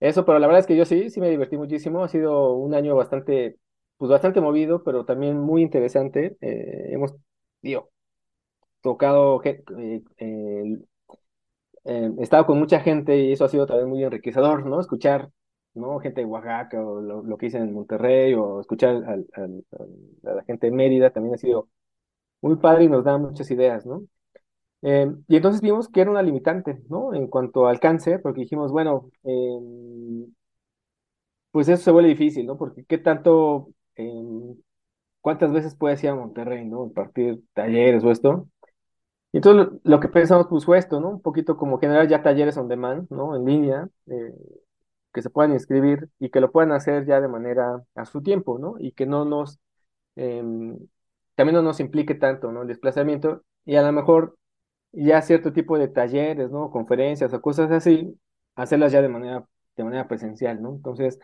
eso, 0.00 0.24
pero 0.26 0.38
la 0.40 0.46
verdad 0.48 0.60
es 0.60 0.66
que 0.66 0.76
yo 0.76 0.84
sí, 0.86 1.10
sí 1.10 1.20
me 1.20 1.30
divertí 1.30 1.56
muchísimo, 1.58 2.04
ha 2.04 2.08
sido 2.08 2.54
un 2.54 2.74
año 2.74 2.96
bastante, 2.96 3.58
pues 3.98 4.10
bastante 4.10 4.40
movido, 4.42 4.84
pero 4.84 5.04
también 5.06 5.38
muy 5.40 5.62
interesante, 5.62 6.36
hemos, 6.40 7.14
digo, 7.62 7.90
tocado, 8.82 9.42
eh, 9.44 9.64
eh, 10.18 10.78
eh, 11.88 12.12
he 12.18 12.22
estado 12.22 12.46
con 12.46 12.58
mucha 12.58 12.80
gente 12.80 13.18
y 13.18 13.32
eso 13.32 13.44
ha 13.46 13.48
sido 13.48 13.66
también 13.66 13.88
muy 13.88 14.04
enriquecedor, 14.04 14.66
¿no? 14.66 14.80
Escuchar, 14.80 15.30
¿no? 15.74 15.98
Gente 16.00 16.20
de 16.20 16.26
Oaxaca 16.26 16.82
o 16.82 17.00
lo, 17.00 17.38
que 17.38 17.46
dicen 17.46 17.62
en 17.62 17.72
Monterrey 17.74 18.34
o 18.34 18.60
escuchar 18.60 18.96
a 19.06 20.34
la 20.34 20.44
gente 20.44 20.66
de 20.66 20.72
Mérida 20.72 21.10
también 21.10 21.34
ha 21.34 21.38
sido 21.38 21.68
muy 22.42 22.56
padre 22.56 22.84
y 22.84 22.88
nos 22.88 23.04
da 23.04 23.18
muchas 23.18 23.50
ideas, 23.50 23.86
¿no? 23.86 24.04
Eh, 24.82 25.12
y 25.28 25.36
entonces 25.36 25.60
vimos 25.62 25.88
que 25.88 26.00
era 26.02 26.10
una 26.10 26.22
limitante, 26.22 26.80
¿no? 26.88 27.14
En 27.14 27.26
cuanto 27.28 27.66
al 27.66 27.74
alcance, 27.76 28.18
porque 28.18 28.42
dijimos, 28.42 28.72
bueno, 28.72 29.10
em, 29.24 30.32
pues 31.50 31.68
eso 31.68 31.82
se 31.82 31.90
vuelve 31.90 32.10
difícil, 32.10 32.46
¿no? 32.46 32.56
Porque 32.58 32.84
qué 32.84 32.98
tanto, 32.98 33.68
em, 33.96 34.56
cuántas 35.20 35.52
veces 35.52 35.74
puedes 35.76 36.02
ir 36.04 36.10
a 36.10 36.14
Monterrey, 36.16 36.64
¿no? 36.66 36.84
Impartir 36.86 37.42
talleres 37.54 38.04
o 38.04 38.10
esto. 38.10 38.48
Y 39.32 39.38
entonces 39.38 39.78
lo, 39.84 40.00
que 40.00 40.08
pensamos 40.08 40.46
pues 40.48 40.64
fue 40.64 40.78
esto, 40.78 41.00
¿no? 41.00 41.10
Un 41.10 41.22
poquito 41.22 41.56
como 41.56 41.78
generar 41.78 42.08
ya 42.08 42.22
talleres 42.22 42.56
on 42.56 42.68
demand, 42.68 43.08
¿no? 43.10 43.36
En 43.36 43.44
línea, 43.44 43.88
eh, 44.06 44.34
que 45.12 45.22
se 45.22 45.30
puedan 45.30 45.52
inscribir 45.52 46.08
y 46.18 46.30
que 46.30 46.40
lo 46.40 46.50
puedan 46.52 46.72
hacer 46.72 47.06
ya 47.06 47.20
de 47.20 47.28
manera 47.28 47.82
a 47.94 48.04
su 48.04 48.22
tiempo, 48.22 48.58
¿no? 48.58 48.76
Y 48.78 48.92
que 48.92 49.06
no 49.06 49.24
nos, 49.24 49.58
em, 50.16 50.78
también 51.34 51.56
no 51.56 51.62
nos 51.62 51.80
implique 51.80 52.14
tanto, 52.14 52.52
¿no? 52.52 52.62
El 52.62 52.68
desplazamiento 52.68 53.42
y 53.64 53.76
a 53.76 53.82
lo 53.82 53.92
mejor 53.92 54.36
ya 54.92 55.22
cierto 55.22 55.52
tipo 55.52 55.78
de 55.78 55.88
talleres, 55.88 56.50
¿no? 56.50 56.70
Conferencias 56.70 57.32
o 57.34 57.40
cosas 57.42 57.70
así, 57.70 58.18
hacerlas 58.56 58.92
ya 58.92 59.02
de 59.02 59.08
manera, 59.08 59.44
de 59.76 59.84
manera 59.84 60.08
presencial, 60.08 60.62
¿no? 60.62 60.70
Entonces, 60.70 61.18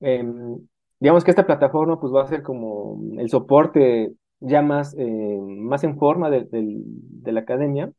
em, 0.00 0.58
digamos 1.00 1.24
que 1.24 1.30
esta 1.32 1.46
plataforma 1.46 2.00
pues 2.00 2.12
va 2.12 2.22
a 2.22 2.26
ser 2.28 2.42
como 2.42 3.00
el 3.18 3.28
soporte 3.30 4.14
ya 4.42 4.62
más, 4.62 4.94
eh, 4.98 5.38
más 5.40 5.84
en 5.84 5.98
forma 5.98 6.30
de, 6.30 6.46
de 6.50 7.32
la 7.32 7.40
academia, 7.40 7.92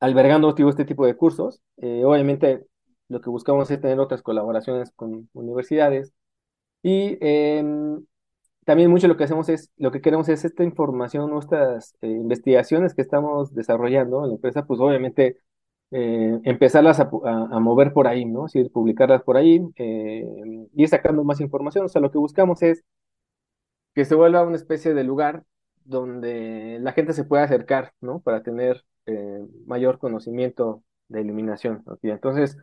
albergando 0.00 0.54
este 0.68 0.84
tipo 0.84 1.06
de 1.06 1.16
cursos. 1.16 1.62
Eh, 1.78 2.04
obviamente 2.04 2.66
lo 3.08 3.20
que 3.20 3.30
buscamos 3.30 3.70
es 3.70 3.80
tener 3.80 3.98
otras 4.00 4.22
colaboraciones 4.22 4.92
con 4.92 5.28
universidades 5.32 6.12
y 6.82 7.18
em, 7.20 8.04
también 8.64 8.90
mucho 8.90 9.08
lo 9.08 9.16
que 9.16 9.24
hacemos 9.24 9.48
es, 9.48 9.70
lo 9.76 9.90
que 9.90 10.00
queremos 10.00 10.28
es 10.28 10.44
esta 10.44 10.64
información, 10.64 11.30
nuestras 11.30 11.96
eh, 12.02 12.08
investigaciones 12.08 12.94
que 12.94 13.02
estamos 13.02 13.54
desarrollando 13.54 14.22
en 14.22 14.28
la 14.30 14.34
empresa, 14.36 14.66
pues 14.66 14.80
obviamente 14.80 15.38
empezarlas 15.92 17.00
a, 17.00 17.10
mover 17.60 17.92
por 17.92 18.06
ahí, 18.06 18.24
¿no? 18.24 18.46
Es 18.46 18.70
publicarlas 18.70 19.22
por 19.24 19.36
ahí, 19.36 19.60
ir 19.76 20.88
sacando 20.88 21.24
más 21.24 21.40
información. 21.40 21.86
O 21.86 21.88
sea, 21.88 22.00
lo 22.00 22.12
que 22.12 22.18
buscamos 22.18 22.62
es 22.62 22.84
que 23.94 24.04
se 24.04 24.14
vuelva 24.14 24.42
una 24.44 24.56
especie 24.56 24.94
de 24.94 25.04
lugar 25.04 25.44
donde 25.84 26.78
la 26.80 26.92
gente 26.92 27.12
se 27.12 27.24
pueda 27.24 27.44
acercar, 27.44 27.92
¿no? 28.00 28.20
Para 28.20 28.42
tener 28.42 28.84
eh, 29.06 29.40
mayor 29.66 29.98
conocimiento 29.98 30.82
de 31.08 31.22
iluminación. 31.22 31.84
Entonces, 32.02 32.56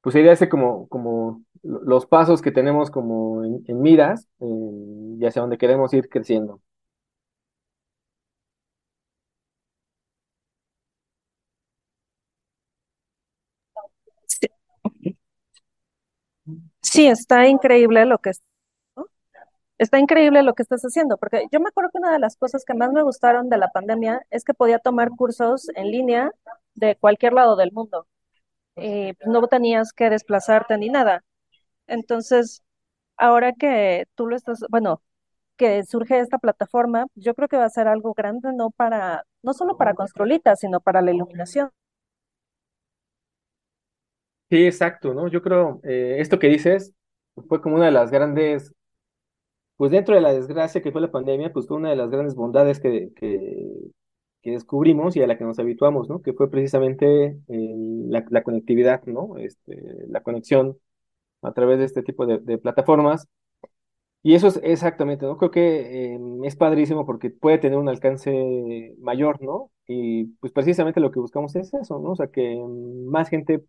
pues 0.00 0.14
sería 0.14 0.32
ese 0.32 0.48
como, 0.48 0.88
como 0.88 1.44
lo- 1.62 1.80
los 1.82 2.06
pasos 2.06 2.42
que 2.42 2.50
tenemos 2.52 2.90
como 2.90 3.44
en, 3.44 3.82
miras, 3.82 4.28
eh, 4.40 4.46
y 5.20 5.24
hacia 5.26 5.42
donde 5.42 5.58
queremos 5.58 5.92
ir 5.94 6.08
creciendo. 6.08 6.60
Sí, 16.82 17.06
está 17.06 17.46
increíble 17.48 18.04
lo 18.06 18.18
que 18.18 18.30
es- 18.30 18.42
¿no? 18.42 18.51
Está 19.82 19.98
increíble 19.98 20.44
lo 20.44 20.54
que 20.54 20.62
estás 20.62 20.82
haciendo, 20.82 21.16
porque 21.16 21.46
yo 21.50 21.58
me 21.58 21.68
acuerdo 21.68 21.90
que 21.92 21.98
una 21.98 22.12
de 22.12 22.20
las 22.20 22.36
cosas 22.36 22.64
que 22.64 22.72
más 22.74 22.92
me 22.92 23.02
gustaron 23.02 23.48
de 23.48 23.58
la 23.58 23.68
pandemia 23.72 24.22
es 24.30 24.44
que 24.44 24.54
podía 24.54 24.78
tomar 24.78 25.10
cursos 25.10 25.68
en 25.74 25.90
línea 25.90 26.30
de 26.74 26.94
cualquier 26.96 27.32
lado 27.32 27.56
del 27.56 27.72
mundo. 27.72 28.06
pues, 28.74 29.16
no 29.26 29.46
tenías 29.48 29.92
que 29.92 30.10
desplazarte 30.10 30.78
ni 30.78 30.88
nada. 30.88 31.24
Entonces, 31.88 32.62
ahora 33.16 33.52
que 33.54 34.06
tú 34.16 34.28
lo 34.28 34.36
estás, 34.36 34.64
bueno, 34.70 35.02
que 35.56 35.84
surge 35.84 36.20
esta 36.20 36.38
plataforma, 36.38 37.06
yo 37.16 37.34
creo 37.34 37.48
que 37.48 37.56
va 37.58 37.64
a 37.66 37.70
ser 37.70 37.88
algo 37.88 38.14
grande, 38.14 38.52
no 38.54 38.70
para, 38.70 39.24
no 39.42 39.54
solo 39.54 39.76
para 39.78 39.94
Construlita, 39.94 40.56
sino 40.56 40.80
para 40.80 41.02
la 41.02 41.12
iluminación. 41.12 41.70
Sí, 44.50 44.66
exacto, 44.66 45.14
¿no? 45.14 45.28
Yo 45.28 45.42
creo, 45.42 45.80
eh, 45.82 46.16
esto 46.20 46.38
que 46.38 46.48
dices 46.48 46.94
fue 47.48 47.62
como 47.62 47.76
una 47.76 47.86
de 47.86 47.92
las 47.92 48.10
grandes, 48.10 48.72
pues 49.82 49.90
dentro 49.90 50.14
de 50.14 50.20
la 50.20 50.32
desgracia 50.32 50.80
que 50.80 50.92
fue 50.92 51.00
la 51.00 51.10
pandemia, 51.10 51.52
pues 51.52 51.66
fue 51.66 51.76
una 51.76 51.90
de 51.90 51.96
las 51.96 52.08
grandes 52.08 52.36
bondades 52.36 52.78
que, 52.78 53.10
que, 53.16 53.90
descubrimos 54.44 55.16
y 55.16 55.22
a 55.22 55.26
la 55.26 55.36
que 55.36 55.42
nos 55.42 55.58
habituamos, 55.58 56.08
¿no? 56.08 56.22
Que 56.22 56.34
fue 56.34 56.48
precisamente 56.48 57.36
la, 57.48 58.24
la, 58.30 58.44
conectividad, 58.44 59.02
¿no? 59.06 59.36
Este, 59.38 60.06
la 60.08 60.22
conexión 60.22 60.78
a 61.42 61.52
través 61.52 61.80
de 61.80 61.86
este 61.86 62.04
tipo 62.04 62.26
de, 62.26 62.58
plataformas. 62.58 63.26
Y 64.22 64.34
eso 64.34 64.46
es 64.46 64.60
exactamente, 64.62 65.26
¿no? 65.26 65.36
Creo 65.36 65.50
que 65.50 66.14
em, 66.14 66.44
es 66.44 66.54
padrísimo 66.54 67.04
porque 67.04 67.30
puede 67.30 67.58
tener 67.58 67.76
un 67.76 67.88
alcance 67.88 68.94
mayor, 69.00 69.42
¿no? 69.42 69.72
Y 69.88 70.26
pues 70.40 70.52
precisamente 70.52 71.00
lo 71.00 71.10
que 71.10 71.18
buscamos 71.18 71.56
es 71.56 71.74
eso, 71.74 71.98
¿no? 71.98 72.12
O 72.12 72.16
sea, 72.16 72.28
que 72.28 72.56
más 73.06 73.28
gente 73.28 73.64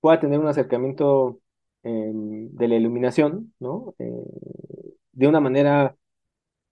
pueda 0.00 0.18
tener 0.18 0.40
un 0.40 0.48
acercamiento 0.48 1.38
em, 1.84 2.50
de 2.50 2.68
la 2.68 2.74
iluminación, 2.76 3.54
¿no? 3.60 3.94
De 5.16 5.28
una 5.28 5.40
manera, 5.40 5.96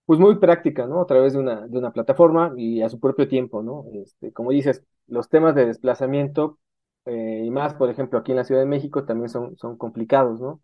pues 0.05 0.19
muy 0.19 0.37
práctica, 0.39 0.87
¿no? 0.87 1.01
A 1.01 1.07
través 1.07 1.33
de 1.33 1.39
una, 1.39 1.67
de 1.67 1.77
una 1.77 1.91
plataforma 1.93 2.53
y 2.57 2.81
a 2.81 2.89
su 2.89 2.99
propio 2.99 3.27
tiempo, 3.27 3.63
¿no? 3.63 3.85
Este, 3.93 4.33
como 4.33 4.51
dices, 4.51 4.83
los 5.07 5.29
temas 5.29 5.55
de 5.55 5.65
desplazamiento, 5.67 6.59
eh, 7.05 7.43
y 7.45 7.51
más, 7.51 7.75
por 7.75 7.89
ejemplo, 7.89 8.19
aquí 8.19 8.31
en 8.31 8.37
la 8.37 8.45
Ciudad 8.45 8.61
de 8.61 8.67
México 8.67 9.05
también 9.05 9.29
son, 9.29 9.57
son 9.57 9.77
complicados, 9.77 10.41
¿no? 10.41 10.61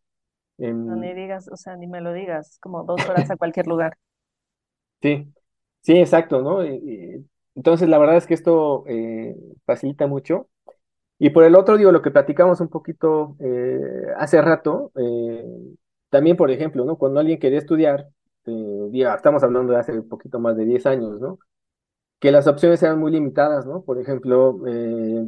no, 0.57 0.95
ni 0.95 1.13
digas, 1.13 1.47
o 1.51 1.57
sea, 1.57 1.75
ni 1.75 1.87
me 1.87 2.01
lo 2.01 2.13
digas, 2.13 2.59
como 2.61 2.83
dos 2.83 3.07
horas 3.09 3.29
a 3.31 3.37
cualquier 3.37 3.67
lugar. 3.67 3.97
Sí, 5.01 5.27
sí, 5.81 5.93
exacto, 5.97 6.41
¿no? 6.41 6.61
entonces, 7.55 7.89
la 7.89 7.97
verdad 7.97 8.17
es 8.17 8.27
que 8.27 8.33
esto 8.35 8.83
eh, 8.87 9.35
facilita 9.65 10.07
mucho. 10.07 10.47
Y 11.19 11.31
por 11.31 11.43
el 11.45 11.55
otro, 11.55 11.77
digo, 11.77 11.91
lo 11.91 12.01
que 12.01 12.11
platicamos 12.11 12.61
un 12.61 12.69
poquito 12.69 13.37
eh, 13.39 14.07
hace 14.17 14.41
rato, 14.41 14.91
eh, 14.95 15.45
también, 16.11 16.37
por 16.37 16.51
ejemplo, 16.51 16.85
¿no? 16.85 16.97
Cuando 16.97 17.19
alguien 17.21 17.39
quería 17.39 17.59
estudiar, 17.59 18.09
eh, 18.45 18.89
estamos 19.15 19.43
hablando 19.43 19.73
de 19.73 19.79
hace 19.79 20.01
poquito 20.03 20.39
más 20.39 20.57
de 20.57 20.65
10 20.65 20.85
años, 20.87 21.19
¿no? 21.21 21.39
Que 22.19 22.31
las 22.31 22.47
opciones 22.47 22.83
eran 22.83 22.99
muy 22.99 23.11
limitadas, 23.11 23.65
¿no? 23.65 23.83
Por 23.83 23.99
ejemplo, 23.99 24.59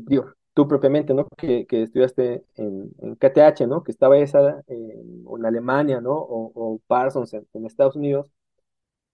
digo, 0.05 0.33
tú 0.53 0.67
propiamente, 0.67 1.13
¿no? 1.13 1.27
Que, 1.37 1.65
que 1.67 1.83
estudiaste 1.83 2.45
en, 2.55 2.91
KTH, 3.15 3.67
¿no? 3.67 3.83
Que 3.83 3.91
estaba 3.91 4.17
esa 4.19 4.63
en, 4.67 5.25
en 5.27 5.45
Alemania, 5.45 6.01
¿no? 6.01 6.13
O, 6.13 6.51
o 6.55 6.79
Parsons 6.87 7.33
en, 7.33 7.47
en, 7.53 7.65
Estados 7.65 7.95
Unidos. 7.95 8.31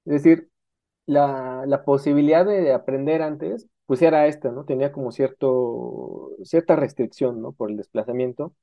Es 0.06 0.24
decir, 0.24 0.50
la, 1.06 1.66
la 1.68 1.84
posibilidad 1.86 2.46
de 2.46 2.74
aprender 2.74 3.22
antes 3.22 3.68
pues 3.86 4.02
era 4.04 4.28
esta, 4.28 4.52
¿no? 4.52 4.66
Tenía 4.66 4.92
como 4.92 5.12
cierto, 5.12 6.32
cierta 6.44 6.76
restricción, 6.76 7.42
¿no? 7.42 7.54
Por 7.54 7.72
el 7.72 7.78
desplazamiento. 7.78 8.54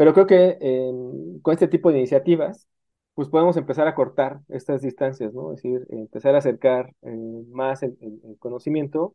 Pero 0.00 0.14
creo 0.14 0.26
que 0.26 0.56
em, 0.62 1.40
con 1.42 1.52
este 1.52 1.68
tipo 1.68 1.92
de 1.92 1.98
iniciativas, 1.98 2.66
pues 3.12 3.28
podemos 3.28 3.58
empezar 3.58 3.86
a 3.86 3.94
cortar 3.94 4.40
estas 4.48 4.80
distancias, 4.80 5.34
¿no? 5.34 5.52
Es 5.52 5.62
decir, 5.62 5.86
empezar 5.90 6.34
a 6.34 6.38
acercar 6.38 6.94
eh, 7.02 7.44
más 7.50 7.82
el, 7.82 7.98
conocimiento, 8.38 9.14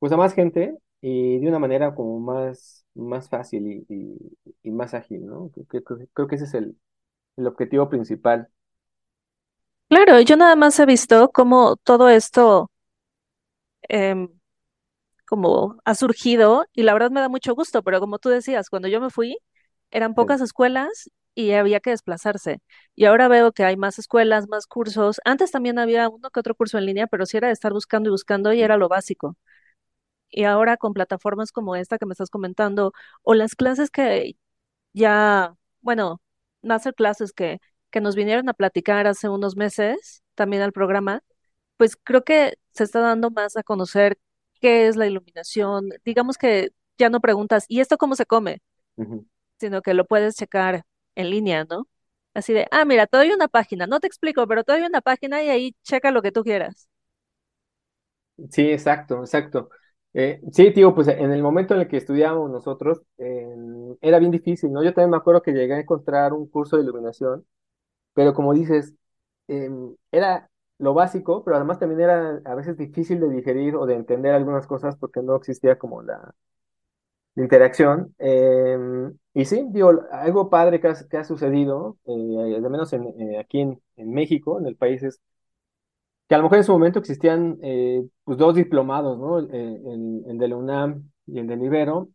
pues 0.00 0.10
a 0.12 0.16
más 0.16 0.34
gente 0.34 0.76
y 1.00 1.38
de 1.38 1.46
una 1.46 1.60
manera 1.60 1.94
como 1.94 2.18
más, 2.18 2.84
más 2.94 3.28
fácil 3.28 3.84
y, 3.88 4.18
y, 4.64 4.70
más 4.72 4.94
ágil, 4.94 5.24
¿no? 5.24 5.52
Creo, 5.68 5.84
creo, 6.12 6.26
que 6.26 6.34
ese 6.34 6.46
es 6.46 6.54
el, 6.54 6.76
el 7.36 7.46
objetivo 7.46 7.88
principal. 7.88 8.48
Claro, 9.88 10.20
yo 10.20 10.36
nada 10.36 10.56
más 10.56 10.80
he 10.80 10.86
visto 10.86 11.30
cómo 11.30 11.76
todo 11.76 12.08
esto 12.08 12.72
eh, 13.88 14.28
como 15.26 15.76
ha 15.84 15.94
surgido 15.94 16.64
y 16.72 16.82
la 16.82 16.92
verdad 16.92 17.12
me 17.12 17.20
da 17.20 17.28
mucho 17.28 17.54
gusto, 17.54 17.84
pero 17.84 18.00
como 18.00 18.18
tú 18.18 18.30
decías, 18.30 18.68
cuando 18.68 18.88
yo 18.88 19.00
me 19.00 19.10
fui, 19.10 19.38
eran 19.94 20.14
pocas 20.14 20.42
escuelas 20.42 21.10
y 21.34 21.52
había 21.52 21.80
que 21.80 21.90
desplazarse. 21.92 22.60
Y 22.96 23.06
ahora 23.06 23.28
veo 23.28 23.52
que 23.52 23.64
hay 23.64 23.78
más 23.78 23.98
escuelas, 23.98 24.48
más 24.48 24.66
cursos. 24.68 25.20
Antes 25.24 25.52
también 25.52 25.78
había 25.80 26.10
uno 26.10 26.30
que 26.30 26.40
otro 26.40 26.56
curso 26.56 26.78
en 26.78 26.86
línea, 26.86 27.08
pero 27.08 27.26
sí 27.26 27.38
era 27.38 27.48
de 27.48 27.54
estar 27.54 27.72
buscando 27.74 28.10
y 28.10 28.12
buscando 28.12 28.52
y 28.54 28.62
era 28.62 28.76
lo 28.78 28.88
básico. 28.90 29.36
Y 30.30 30.44
ahora 30.44 30.76
con 30.76 30.94
plataformas 30.94 31.52
como 31.52 31.76
esta 31.76 31.98
que 31.98 32.06
me 32.06 32.12
estás 32.12 32.30
comentando, 32.30 32.92
o 33.22 33.34
las 33.34 33.54
clases 33.56 33.90
que 33.90 34.36
ya, 34.94 35.56
bueno, 35.82 36.22
clases 36.96 37.32
que, 37.32 37.60
que 37.90 38.00
nos 38.00 38.16
vinieron 38.16 38.48
a 38.48 38.54
platicar 38.54 39.06
hace 39.06 39.28
unos 39.28 39.56
meses, 39.56 40.22
también 40.34 40.62
al 40.62 40.72
programa, 40.72 41.22
pues 41.78 41.96
creo 41.96 42.24
que 42.24 42.54
se 42.72 42.84
está 42.84 43.00
dando 43.00 43.30
más 43.30 43.56
a 43.56 43.64
conocer 43.64 44.18
qué 44.60 44.88
es 44.88 44.96
la 44.96 45.06
iluminación. 45.08 45.90
Digamos 46.04 46.38
que 46.38 46.70
ya 46.98 47.10
no 47.10 47.20
preguntas, 47.20 47.66
¿y 47.68 47.80
esto 47.80 47.98
cómo 47.98 48.16
se 48.16 48.26
come? 48.26 48.62
Sino 49.58 49.82
que 49.82 49.94
lo 49.94 50.04
puedes 50.06 50.36
checar 50.36 50.84
en 51.14 51.30
línea, 51.30 51.64
¿no? 51.64 51.88
Así 52.34 52.52
de, 52.52 52.66
ah, 52.70 52.84
mira, 52.84 53.06
te 53.06 53.16
doy 53.16 53.30
una 53.30 53.48
página, 53.48 53.86
no 53.86 54.00
te 54.00 54.06
explico, 54.08 54.46
pero 54.46 54.64
te 54.64 54.72
doy 54.72 54.82
una 54.82 55.00
página 55.00 55.42
y 55.42 55.48
ahí 55.50 55.76
checa 55.84 56.10
lo 56.10 56.22
que 56.22 56.32
tú 56.32 56.42
quieras. 56.44 56.88
Sí, 58.50 58.62
exacto, 58.70 59.20
exacto. 59.20 59.70
Eh, 60.12 60.40
sí, 60.52 60.72
tío, 60.72 60.94
pues 60.94 61.08
en 61.08 61.30
el 61.32 61.42
momento 61.42 61.74
en 61.74 61.80
el 61.82 61.88
que 61.88 61.96
estudiábamos 61.96 62.50
nosotros, 62.50 63.02
era 64.00 64.18
bien 64.18 64.30
difícil, 64.30 64.72
¿no? 64.72 64.82
Yo 64.82 64.92
también 64.94 65.10
me 65.10 65.16
acuerdo 65.16 65.42
que 65.42 65.52
llegué 65.52 65.74
a 65.74 65.80
encontrar 65.80 66.32
un 66.32 66.46
curso 66.48 66.76
de 66.76 66.82
iluminación, 66.82 67.46
pero 68.14 68.34
como 68.34 68.54
dices, 68.54 68.94
em, 69.48 69.96
era 70.12 70.50
lo 70.78 70.94
básico, 70.94 71.44
pero 71.44 71.56
además 71.56 71.78
también 71.80 72.00
era 72.02 72.42
a 72.46 72.54
veces 72.56 72.76
difícil 72.78 73.20
de 73.20 73.30
digerir 73.30 73.76
o 73.76 73.86
de 73.86 73.94
entender 73.96 74.34
algunas 74.34 74.66
cosas 74.66 74.96
porque 74.96 75.22
no 75.22 75.36
existía 75.36 75.78
como 75.78 76.02
la, 76.02 76.34
interacción. 77.36 78.14
Em, 78.18 79.12
y 79.34 79.44
sí, 79.44 79.66
algo 80.12 80.50
padre 80.50 80.80
que 80.80 80.88
ha, 80.88 81.24
sucedido, 81.24 81.98
eh, 82.06 82.54
al 82.56 82.70
menos 82.70 82.92
en, 82.92 83.04
eh, 83.20 83.38
aquí 83.38 83.60
en, 83.60 83.80
México, 83.96 84.58
en 84.60 84.66
el 84.66 84.76
país, 84.76 85.02
es 85.02 85.20
que 86.28 86.34
a 86.34 86.38
lo 86.38 86.44
mejor 86.44 86.58
en 86.58 86.64
su 86.64 86.72
momento 86.72 86.98
existían 86.98 87.58
eh, 87.62 88.02
pues 88.24 88.38
dos 88.38 88.54
diplomados, 88.54 89.18
¿no? 89.18 89.38
El, 89.38 90.24
el, 90.26 90.38
de 90.38 90.48
la 90.48 90.56
UNAM 90.56 91.10
y 91.26 91.38
el 91.38 91.46
del 91.46 91.62
Ibero, 91.62 92.08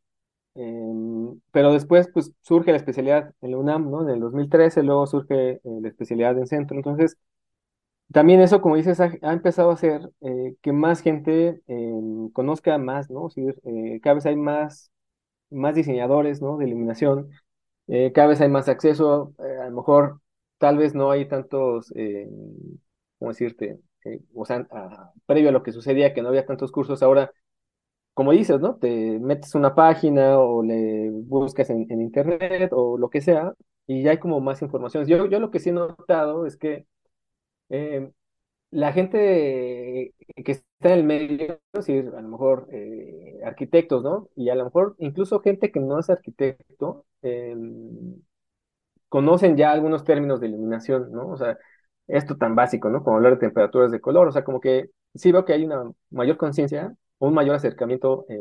em, 0.55 1.39
pero 1.51 1.73
después 1.73 2.10
pues 2.13 2.34
surge 2.41 2.71
la 2.71 2.77
especialidad 2.77 3.34
en 3.41 3.51
la 3.51 3.58
UNAM, 3.58 3.89
¿no? 3.91 4.03
En 4.03 4.10
el 4.10 4.19
2013, 4.19 4.84
luego 4.84 5.08
surge 5.08 5.62
la 5.63 5.88
especialidad 5.88 6.38
en 6.38 6.47
centro, 6.47 6.77
entonces 6.77 7.17
también 8.12 8.41
eso, 8.41 8.62
como 8.62 8.75
dices, 8.75 8.99
ha, 8.99 9.12
empezado 9.34 9.69
a 9.69 9.73
hacer 9.73 10.12
eh, 10.21 10.55
que 10.62 10.71
más 10.71 11.01
gente 11.01 11.62
em, 11.67 12.29
conozca 12.32 12.77
más, 12.79 13.10
¿no? 13.10 13.29
Eh, 13.36 13.99
cada 14.01 14.15
vez 14.15 14.25
hay 14.25 14.36
más, 14.36 14.91
más 15.51 15.75
diseñadores, 15.75 16.41
¿no? 16.41 16.57
De 16.57 16.67
iluminación, 16.67 17.29
eh, 17.88 18.12
cada 18.13 18.27
vez 18.29 18.41
hay 18.41 18.49
más 18.49 18.69
acceso, 18.69 19.33
a 19.39 19.69
lo 19.69 19.75
mejor 19.75 20.21
tal 20.57 20.77
vez 20.77 20.93
no 20.95 21.12
hay 21.12 21.27
tantos, 21.27 21.93
¿cómo 23.17 23.31
decirte? 23.31 23.79
o 24.33 24.45
sea, 24.45 24.67
previo 25.25 25.49
a 25.49 25.51
lo 25.51 25.63
que 25.63 25.71
sucedía, 25.71 26.13
que 26.13 26.21
no 26.21 26.29
había 26.29 26.45
tantos 26.45 26.71
cursos, 26.71 27.03
ahora, 27.03 27.31
como 28.13 28.31
dices, 28.31 28.59
¿no? 28.59 28.77
Te 28.77 29.19
metes 29.19 29.55
una 29.55 29.75
página 29.75 30.39
o 30.39 30.63
le 30.63 31.09
buscas 31.12 31.69
en, 31.69 31.89
internet 31.91 32.71
o 32.73 32.97
lo 32.97 33.09
que 33.09 33.21
sea, 33.21 33.53
y 33.88 34.03
ya 34.03 34.12
hay 34.12 34.19
como 34.19 34.39
más 34.41 34.62
información. 34.62 35.05
Yo, 35.07 35.27
yo 35.27 35.39
lo 35.39 35.51
que 35.51 35.59
sí 35.59 35.69
he 35.69 35.73
notado 35.73 36.45
es 36.45 36.57
que 36.57 36.85
eh, 37.69 38.12
la 38.71 38.93
gente 38.93 40.13
que 40.45 40.51
está 40.51 40.93
en 40.93 40.99
el 40.99 41.03
medio, 41.03 41.60
es 41.73 41.89
a 41.89 42.21
lo 42.21 42.27
mejor 42.29 42.67
eh, 42.71 43.39
arquitectos, 43.45 44.03
¿no? 44.03 44.29
Y 44.36 44.49
a 44.49 44.55
lo 44.55 44.65
mejor 44.65 44.95
incluso 44.99 45.41
gente 45.41 45.71
que 45.71 45.79
no 45.79 45.99
es 45.99 46.10
arquitecto, 46.10 47.05
em, 47.21 48.21
conocen 49.10 49.58
ya 49.58 49.71
algunos 49.71 50.03
términos 50.03 50.39
de 50.39 50.47
iluminación, 50.47 51.12
¿no? 51.12 51.29
O 51.29 51.38
sea, 51.38 51.58
esto 52.08 52.38
tan 52.38 52.55
básico, 52.55 52.89
¿no? 52.89 53.03
Como 53.03 53.17
hablar 53.17 53.34
de 53.34 53.39
temperaturas 53.39 53.91
de 53.91 54.01
color, 54.01 54.27
o 54.27 54.32
sea, 54.32 54.43
como 54.43 54.60
que 54.62 54.89
sí 55.15 55.32
veo 55.32 55.45
que 55.45 55.53
hay 55.53 55.65
una 55.65 55.91
mayor 56.12 56.38
conciencia, 56.38 56.93
un 57.19 57.34
mayor 57.34 57.55
acercamiento 57.55 58.25
eh, 58.29 58.39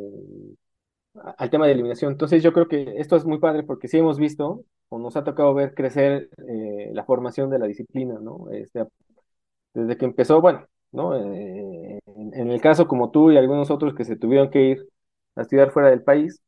al 1.37 1.51
tema 1.51 1.67
de 1.67 1.73
iluminación. 1.73 2.12
Entonces 2.12 2.43
yo 2.43 2.53
creo 2.53 2.69
que 2.69 2.95
esto 2.99 3.17
es 3.17 3.25
muy 3.25 3.38
padre 3.38 3.62
porque 3.64 3.88
sí 3.88 3.99
hemos 3.99 4.19
visto 4.19 4.64
o 4.88 4.99
nos 4.99 5.17
ha 5.17 5.25
tocado 5.25 5.55
ver 5.55 5.75
crecer 5.75 6.31
la 6.93 7.05
formación 7.05 7.51
de 7.51 7.59
la 7.59 7.67
disciplina, 7.67 8.19
¿no? 8.21 8.51
Este, 8.51 8.85
desde 9.79 9.97
que 9.97 10.05
empezó, 10.07 10.41
bueno, 10.41 10.67
¿no? 10.93 11.14
Eh, 11.17 12.01
en, 12.07 12.51
el 12.51 12.61
caso 12.61 12.88
como 12.88 13.11
tú 13.11 13.31
y 13.31 13.37
algunos 13.37 13.71
otros 13.71 13.95
que 13.95 14.05
se 14.05 14.17
tuvieron 14.17 14.51
que 14.51 14.62
ir 14.62 14.88
a 15.37 15.43
estudiar 15.43 15.71
fuera 15.71 15.91
del 15.91 16.03
país, 16.03 16.43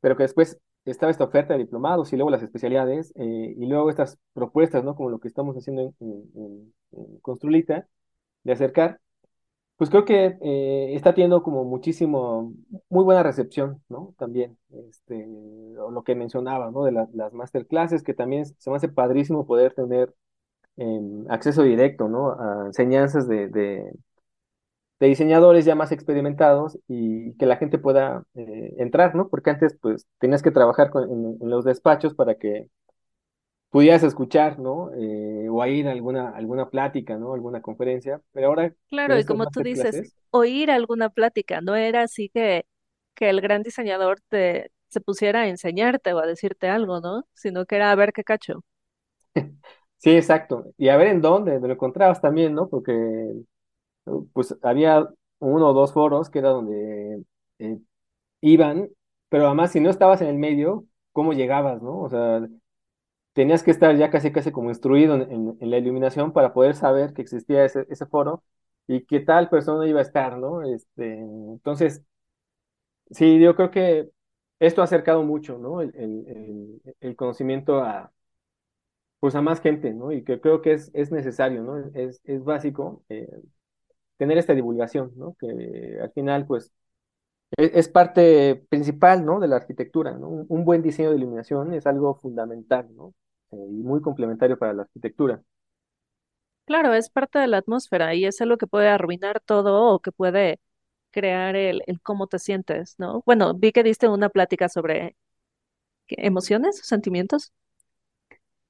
pero 0.00 0.16
que 0.16 0.24
después 0.24 0.58
estaba 0.84 1.10
esta 1.10 1.24
oferta 1.24 1.54
de 1.54 1.60
diplomados 1.60 2.12
y 2.12 2.16
luego 2.16 2.30
las 2.30 2.42
especialidades 2.42 3.12
eh, 3.16 3.54
y 3.56 3.66
luego 3.66 3.90
estas 3.90 4.18
propuestas, 4.34 4.84
¿no? 4.84 4.94
Como 4.96 5.10
lo 5.10 5.18
que 5.20 5.28
estamos 5.28 5.56
haciendo 5.56 5.94
en, 6.00 6.72
Construlita, 7.22 7.88
de 8.44 8.52
acercar, 8.52 9.00
pues 9.76 9.90
creo 9.90 10.04
que 10.04 10.38
eh, 10.40 10.94
está 10.94 11.14
teniendo 11.14 11.42
como 11.42 11.64
muchísimo, 11.64 12.52
muy 12.88 13.04
buena 13.04 13.22
recepción, 13.22 13.82
¿no? 13.88 14.14
También, 14.18 14.56
este, 14.88 15.26
lo 15.74 16.02
que 16.04 16.14
mencionaba, 16.14 16.70
¿no? 16.70 16.84
De 16.84 16.92
las 16.92 17.32
masterclasses, 17.32 18.02
que 18.02 18.14
también 18.14 18.46
se 18.46 18.70
me 18.70 18.76
hace 18.76 18.88
padrísimo 18.88 19.46
poder 19.46 19.74
tener 19.74 20.14
em, 20.76 21.24
acceso 21.28 21.62
directo, 21.62 22.08
¿no? 22.08 22.32
A 22.32 22.66
enseñanzas 22.66 23.28
de, 23.28 23.48
de, 23.48 23.92
diseñadores 25.00 25.66
ya 25.66 25.74
más 25.74 25.92
experimentados 25.92 26.78
y 26.88 27.34
que 27.36 27.44
la 27.44 27.56
gente 27.56 27.78
pueda 27.78 28.24
eh, 28.34 28.74
entrar, 28.78 29.14
¿no? 29.14 29.28
Porque 29.28 29.50
antes, 29.50 29.76
pues, 29.80 30.06
tenías 30.18 30.42
que 30.42 30.50
trabajar 30.50 30.90
en, 30.94 31.36
los 31.40 31.64
despachos 31.64 32.14
para 32.14 32.36
que 32.36 32.68
pudieras 33.68 34.02
escuchar, 34.02 34.58
¿no? 34.58 34.90
Eh, 34.96 35.48
o 35.50 35.64
ir 35.66 35.88
a 35.88 35.92
alguna, 35.92 36.30
alguna 36.30 36.70
plática, 36.70 37.18
¿no? 37.18 37.34
Alguna 37.34 37.60
conferencia, 37.60 38.22
pero 38.32 38.46
ahora... 38.46 38.72
Claro, 38.88 39.18
y 39.18 39.24
como 39.24 39.46
tú 39.50 39.60
dices, 39.60 40.16
oír 40.30 40.70
alguna 40.70 41.10
plática, 41.10 41.60
no 41.60 41.76
era 41.76 42.02
así 42.02 42.30
que, 42.30 42.64
que 43.14 43.28
el 43.28 43.42
gran 43.42 43.62
diseñador 43.62 44.20
te, 44.28 44.70
se 44.94 45.00
pusiera 45.00 45.42
a 45.42 45.48
enseñarte 45.48 46.14
o 46.14 46.20
a 46.20 46.26
decirte 46.26 46.68
algo, 46.68 47.00
¿no? 47.00 47.24
Sino 47.34 47.66
que 47.66 47.76
era 47.76 47.90
a 47.90 47.96
ver 47.96 48.12
qué 48.12 48.24
cacho. 48.24 48.64
Sí, 50.04 50.10
exacto. 50.10 50.66
Y 50.76 50.88
a 50.90 50.96
ver 50.98 51.08
en 51.08 51.22
dónde, 51.22 51.58
lo 51.60 51.72
encontrabas 51.72 52.20
también, 52.20 52.54
¿no? 52.54 52.68
Porque 52.68 52.92
pues 54.32 54.56
había 54.62 55.08
uno 55.38 55.68
o 55.70 55.72
dos 55.74 55.92
foros 55.92 56.30
que 56.30 56.40
era 56.40 56.50
donde 56.50 57.24
eh, 57.58 57.78
iban, 58.42 58.90
pero 59.30 59.46
además 59.46 59.72
si 59.72 59.80
no 59.80 59.90
estabas 59.90 60.20
en 60.22 60.28
el 60.28 60.38
medio, 60.38 60.86
¿cómo 61.12 61.32
llegabas, 61.34 61.82
no? 61.82 62.00
O 62.00 62.08
sea, 62.10 62.46
tenías 63.34 63.62
que 63.62 63.70
estar 63.72 63.96
ya 63.96 64.10
casi 64.10 64.32
casi 64.32 64.52
como 64.52 64.70
instruido 64.70 65.16
en, 65.16 65.56
la 65.60 65.78
iluminación 65.78 66.32
para 66.32 66.54
poder 66.54 66.76
saber 66.76 67.14
que 67.14 67.22
existía 67.22 67.64
ese, 67.64 68.06
foro 68.06 68.44
y 68.86 69.04
qué 69.06 69.20
tal 69.20 69.50
persona 69.50 69.88
iba 69.88 70.00
a 70.00 70.02
estar, 70.02 70.38
¿no? 70.38 70.62
Este, 70.62 71.18
entonces, 71.18 72.04
sí, 73.10 73.38
yo 73.40 73.54
creo 73.56 73.70
que 73.70 74.10
esto 74.58 74.80
ha 74.80 74.84
acercado 74.84 75.22
mucho, 75.22 75.58
¿no? 75.58 75.80
El, 75.80 75.94
el, 75.96 76.82
el, 77.00 77.16
conocimiento 77.16 77.80
a, 77.82 78.12
pues 79.24 79.34
a 79.36 79.40
más 79.40 79.62
gente, 79.62 79.94
¿no? 79.94 80.12
Y 80.12 80.22
que 80.22 80.38
creo 80.38 80.60
que 80.60 80.74
es, 80.74 80.90
es 80.92 81.10
necesario, 81.10 81.62
¿no? 81.62 81.78
Es, 81.94 82.20
es 82.24 82.44
básico 82.44 83.02
eh, 83.08 83.26
tener 84.18 84.36
esta 84.36 84.52
divulgación, 84.52 85.12
¿no? 85.16 85.34
Que 85.40 85.98
al 85.98 86.12
final, 86.12 86.44
pues, 86.44 86.70
e, 87.56 87.70
es, 87.72 87.88
parte 87.88 88.66
principal, 88.68 89.24
¿no? 89.24 89.40
De 89.40 89.48
la 89.48 89.56
arquitectura, 89.56 90.12
¿no? 90.12 90.28
Un, 90.28 90.64
buen 90.66 90.82
diseño 90.82 91.08
de 91.08 91.16
iluminación 91.16 91.72
es 91.72 91.86
algo 91.86 92.16
fundamental, 92.16 92.94
¿no? 92.94 93.14
Eh, 93.52 93.56
y 93.56 93.82
muy 93.82 94.02
complementario 94.02 94.58
para 94.58 94.74
la 94.74 94.82
arquitectura. 94.82 95.42
Claro, 96.66 96.92
es 96.92 97.08
parte 97.08 97.38
de 97.38 97.46
la 97.46 97.56
atmósfera 97.56 98.14
y 98.14 98.26
es 98.26 98.38
algo 98.42 98.58
que 98.58 98.66
puede 98.66 98.88
arruinar 98.88 99.40
todo 99.40 99.94
o 99.94 100.00
que 100.00 100.12
puede 100.12 100.60
crear 101.12 101.56
el, 101.56 101.82
el 101.86 101.98
cómo 102.02 102.26
te 102.26 102.38
sientes, 102.38 102.96
¿no? 102.98 103.22
Bueno, 103.24 103.54
vi 103.54 103.72
que 103.72 103.82
diste 103.84 104.06
una 104.06 104.28
plática 104.28 104.68
sobre 104.68 105.16
emociones, 106.08 106.78
sentimientos 106.86 107.54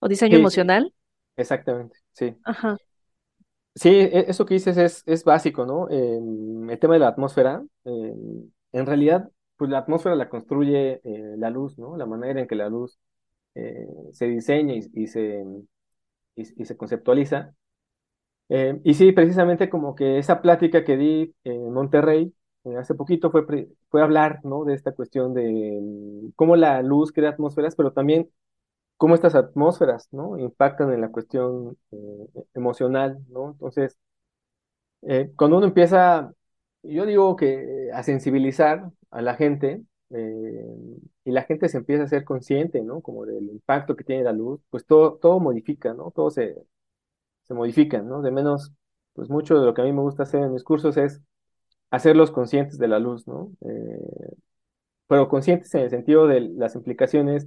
o 0.05 0.09
diseño 0.09 0.39
emocional. 0.39 0.93
Exactamente, 1.37 1.97
sí. 2.13 2.37
Ajá. 2.45 2.77
Sí, 3.75 3.89
e, 3.89 4.27
eso 4.29 4.45
que 4.45 4.55
dices 4.55 4.77
es, 4.77 5.03
es 5.07 5.25
básico, 5.25 5.65
¿no? 5.65 5.89
el 5.89 6.79
tema 6.79 6.95
de 6.95 7.01
la 7.01 7.09
atmósfera, 7.09 7.65
en 7.85 8.87
realidad, 8.87 9.31
pues 9.57 9.71
la 9.71 9.79
atmósfera 9.79 10.17
la 10.17 10.29
construye 10.29 11.01
eh, 11.05 11.35
la 11.39 11.49
luz, 11.51 11.79
¿no? 11.79 11.97
La 11.97 12.07
manera 12.07 12.41
en 12.41 12.49
que 12.49 12.57
la 12.57 12.69
luz 12.69 12.99
eh, 13.55 13.87
se 14.13 14.27
diseña 14.27 14.75
y, 14.75 15.07
se, 15.07 15.45
y, 16.37 16.45
se 16.65 16.77
conceptualiza. 16.77 17.55
Eh, 18.49 18.81
y 18.85 18.95
sí, 18.95 19.13
precisamente 19.13 19.71
como 19.71 19.95
que 19.95 20.19
esa 20.19 20.43
plática 20.43 20.85
que 20.85 20.97
di 20.97 21.35
en 21.45 21.73
Monterrey 21.73 22.35
hace 22.79 22.95
poquito 22.95 23.31
fue, 23.31 23.47
fue 23.91 24.03
hablar, 24.03 24.41
¿no? 24.45 24.65
De 24.65 24.75
esta 24.75 24.93
cuestión 24.93 25.35
de 25.35 25.81
mm, 25.81 26.33
cómo 26.37 26.57
la 26.57 26.83
luz 26.83 27.13
crea 27.13 27.31
atmósferas, 27.31 27.77
pero 27.77 27.93
también 27.93 28.29
cómo 29.05 29.17
estas 29.17 29.35
atmósferas, 29.35 30.09
¿no? 30.13 30.39
Impactan 30.39 30.91
en 30.91 31.03
la 31.03 31.11
cuestión 31.11 31.77
eh, 31.93 32.27
emocional, 32.55 33.19
¿no? 33.29 33.51
Entonces, 33.51 33.99
eh, 35.03 35.31
cuando 35.37 35.59
uno 35.59 35.67
empieza, 35.67 36.33
yo 36.83 37.05
digo 37.05 37.37
que 37.37 37.91
a 37.93 38.03
sensibilizar 38.03 38.91
a 39.11 39.21
la 39.21 39.35
gente, 39.37 39.83
eh, 40.09 40.67
y 41.25 41.33
la 41.33 41.43
gente 41.43 41.69
se 41.69 41.77
empieza 41.79 42.05
a 42.05 42.09
ser 42.09 42.25
consciente, 42.25 42.81
¿no? 42.83 43.03
Como 43.03 43.27
del 43.27 43.45
impacto 43.51 43.95
que 43.95 44.05
tiene 44.05 44.25
la 44.25 44.33
luz, 44.33 44.63
pues 44.71 44.87
todo, 44.87 45.17
todo 45.19 45.39
modifica, 45.39 45.93
¿no? 45.93 46.11
Todo 46.11 46.31
se, 46.31 46.55
se 47.45 47.55
modifica, 47.55 48.01
¿no? 48.03 48.23
De 48.23 48.31
menos, 48.31 48.73
pues 49.13 49.29
mucho 49.31 49.59
de 49.61 49.67
lo 49.67 49.75
que 49.75 49.83
a 49.83 49.85
mí 49.85 49.93
me 49.93 50.01
gusta 50.03 50.23
hacer 50.25 50.43
en 50.43 50.55
mis 50.55 50.65
cursos 50.65 50.97
es 50.97 51.21
hacerlos 51.91 52.31
conscientes 52.31 52.79
de 52.79 52.89
la 52.89 52.99
luz, 52.99 53.29
¿no? 53.29 53.53
pero 55.07 55.29
conscientes 55.29 55.75
en 55.75 55.83
el 55.83 55.91
sentido 55.91 56.27
de 56.27 56.41
las 56.41 56.75
implicaciones 56.75 57.47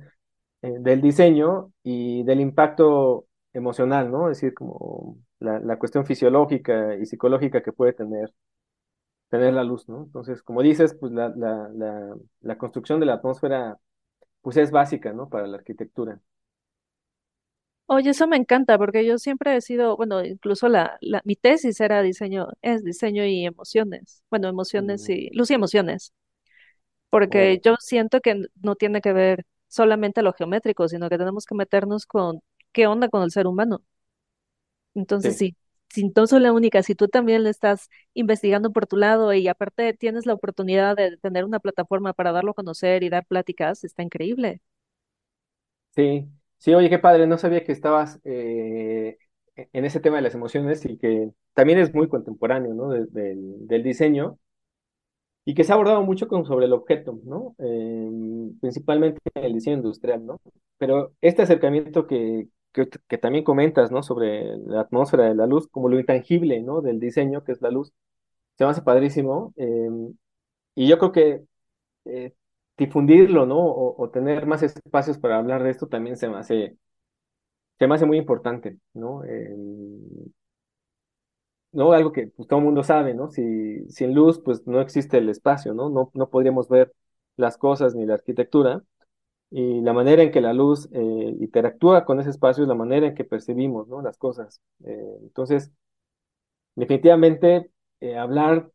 eh, 0.62 0.76
del 0.80 1.02
diseño 1.02 1.72
y 1.84 2.24
del 2.24 2.40
impacto 2.42 3.28
emocional, 3.54 4.12
¿no? 4.12 4.30
Es 4.30 4.38
decir, 4.38 4.54
como 4.54 5.18
la, 5.40 5.78
cuestión 5.78 6.06
fisiológica 6.06 6.96
y 6.96 7.06
psicológica 7.06 7.62
que 7.62 7.74
puede 7.74 7.94
tener, 7.94 8.34
tener 9.30 9.54
la 9.54 9.64
luz, 9.64 9.88
¿no? 9.90 10.04
Entonces, 10.04 10.42
como 10.44 10.62
dices, 10.62 10.96
pues 11.00 11.12
la, 11.12 11.30
la, 11.30 11.70
la, 12.42 12.58
construcción 12.58 13.00
de 13.00 13.06
la 13.06 13.16
atmósfera, 13.16 13.78
pues 14.42 14.58
es 14.58 14.72
básica, 14.72 15.14
¿no? 15.14 15.30
Para 15.30 15.48
la 15.48 15.58
arquitectura. 15.58 16.20
Oye, 17.86 18.10
eso 18.10 18.28
me 18.28 18.36
encanta 18.38 18.78
porque 18.78 19.06
yo 19.06 19.18
siempre 19.18 19.56
he 19.56 19.62
sido, 19.62 19.96
bueno, 19.96 20.24
incluso 20.24 20.68
la, 20.68 20.98
la, 21.02 21.22
mi 21.24 21.36
tesis 21.36 21.80
era 21.80 22.02
diseño, 22.02 22.48
es 22.62 22.84
diseño 22.84 23.26
y 23.26 23.46
emociones. 23.46 24.24
Bueno, 24.30 24.50
emociones 24.50 25.08
mm. 25.08 25.12
y, 25.12 25.30
luz 25.32 25.52
y 25.52 25.54
emociones. 25.54 26.14
Porque 27.10 27.62
yo 27.64 27.76
siento 27.80 28.20
que 28.22 28.44
no 28.62 28.76
tiene 28.76 29.02
que 29.02 29.14
ver 29.14 29.46
solamente 29.68 30.22
lo 30.24 30.34
geométrico, 30.34 30.88
sino 30.88 31.10
que 31.10 31.18
tenemos 31.18 31.46
que 31.46 31.56
meternos 31.56 32.06
con 32.06 32.42
qué 32.72 32.88
onda 32.88 33.10
con 33.10 33.24
el 33.24 33.32
ser 33.32 33.48
humano. 33.48 33.82
Entonces, 34.96 35.36
sí. 35.36 35.38
si, 35.38 35.56
si 35.90 36.12
no 36.16 36.28
soy 36.28 36.40
la 36.42 36.54
única, 36.54 36.82
si 36.84 36.96
tú 36.96 37.08
también 37.08 37.44
le 37.44 37.50
estás 37.52 37.90
investigando 38.14 38.72
por 38.72 38.88
tu 38.88 38.98
lado 38.98 39.34
y 39.34 39.48
aparte 39.48 39.94
tienes 39.94 40.26
la 40.26 40.34
oportunidad 40.34 40.96
de 40.96 41.18
tener 41.18 41.46
una 41.46 41.60
plataforma 41.60 42.14
para 42.14 42.32
darlo 42.32 42.52
a 42.52 42.54
conocer 42.56 43.04
y 43.04 43.10
dar 43.10 43.26
pláticas, 43.26 43.84
está 43.84 44.04
increíble. 44.04 44.62
Sí, 45.96 46.28
sí, 46.60 46.74
oye, 46.76 46.90
qué 46.90 47.00
padre, 47.00 47.26
no 47.28 47.38
sabía 47.40 47.64
que 47.64 47.72
estabas 47.72 48.20
eh, 48.24 49.18
e-, 49.56 49.70
en 49.74 49.86
ese 49.86 50.00
tema 50.00 50.18
de 50.18 50.22
las 50.22 50.36
emociones 50.36 50.86
y 50.86 50.98
que 50.98 51.32
también 51.54 51.80
es 51.80 51.94
muy 51.94 52.08
contemporáneo, 52.08 52.74
¿no? 52.76 52.90
del 52.90 53.84
diseño 53.84 54.38
y 55.48 55.54
que 55.56 55.64
se 55.64 55.72
ha 55.72 55.76
abordado 55.76 56.04
mucho 56.04 56.28
con, 56.28 56.46
sobre 56.46 56.66
el 56.66 56.74
objeto, 56.74 57.22
¿no? 57.24 57.56
Em, 57.60 58.60
principalmente 58.60 59.22
en 59.34 59.46
el 59.46 59.54
diseño 59.54 59.78
industrial, 59.78 60.26
¿no? 60.26 60.42
Pero 60.78 61.14
este 61.22 61.44
acercamiento 61.44 62.06
que, 62.06 62.50
que, 62.74 63.18
también 63.18 63.46
comentas, 63.46 63.90
¿no? 63.90 64.04
Sobre 64.04 64.58
la 64.66 64.82
atmósfera 64.82 65.26
de 65.30 65.36
la 65.36 65.48
luz, 65.48 65.68
como 65.70 65.88
lo 65.88 66.00
intangible, 66.00 66.62
¿no? 66.62 66.82
Del 66.82 67.00
diseño, 67.00 67.46
que 67.46 67.54
es 67.54 67.62
la 67.62 67.72
luz, 67.72 67.94
se 68.58 68.66
me 68.66 68.72
hace 68.72 68.82
padrísimo. 68.82 69.54
Em, 69.58 70.14
y 70.76 70.88
yo 70.88 70.98
creo 71.00 71.12
que 71.14 71.44
eh, 72.06 72.34
difundirlo, 72.78 73.46
¿no? 73.46 73.60
O, 73.60 74.10
tener 74.12 74.48
más 74.48 74.64
espacios 74.64 75.18
para 75.20 75.38
hablar 75.38 75.64
de 75.64 75.72
esto 75.72 75.88
también 75.88 76.18
se 76.18 76.30
me 76.30 76.38
hace, 76.38 76.78
se 77.80 77.88
me 77.88 77.96
hace 77.96 78.06
muy 78.06 78.18
importante, 78.18 78.78
¿no? 78.94 79.24
Em, 81.78 81.84
¿no? 81.86 81.94
Algo 81.94 82.12
que 82.12 82.28
pues, 82.28 82.48
todo 82.48 82.60
el 82.60 82.66
mundo 82.66 82.84
sabe, 82.84 83.14
¿no? 83.14 83.30
Si, 83.30 83.88
sin 83.90 84.14
luz, 84.14 84.40
pues 84.44 84.66
no 84.68 84.82
existe 84.82 85.18
el 85.18 85.30
espacio, 85.30 85.74
¿no? 85.74 85.90
¿no? 85.90 86.12
No 86.14 86.30
podríamos 86.30 86.70
ver 86.70 86.94
las 87.38 87.58
cosas 87.58 87.96
ni 87.96 88.06
la 88.06 88.16
arquitectura. 88.16 88.84
Y 89.52 89.82
la 89.82 89.94
manera 89.94 90.24
en 90.24 90.32
que 90.32 90.42
la 90.42 90.54
luz 90.54 90.90
eh, 90.94 91.00
interactúa 91.40 92.06
con 92.06 92.20
ese 92.20 92.32
espacio 92.32 92.64
es 92.64 92.70
la 92.70 92.76
manera 92.76 93.08
en 93.08 93.16
que 93.16 93.26
percibimos, 93.26 93.88
¿no? 93.88 94.02
Las 94.02 94.18
cosas. 94.18 94.62
Eh, 94.86 95.18
entonces, 95.24 95.72
definitivamente, 96.76 97.72
eh, 98.00 98.18
hablar, 98.18 98.72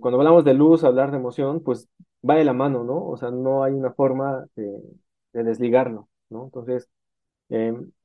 cuando 0.00 0.18
hablamos 0.18 0.44
de 0.44 0.54
luz, 0.54 0.82
hablar 0.84 1.10
de 1.12 1.18
emoción, 1.18 1.62
pues 1.62 1.88
va 2.28 2.34
de 2.36 2.44
la 2.44 2.52
mano, 2.52 2.82
¿no? 2.84 3.06
O 3.06 3.16
sea, 3.16 3.30
no 3.30 3.62
hay 3.62 3.72
una 3.72 3.92
forma 3.92 4.46
de, 4.56 4.80
de 5.32 5.44
desligarlo, 5.44 6.08
¿no? 6.28 6.44
Entonces, 6.44 6.88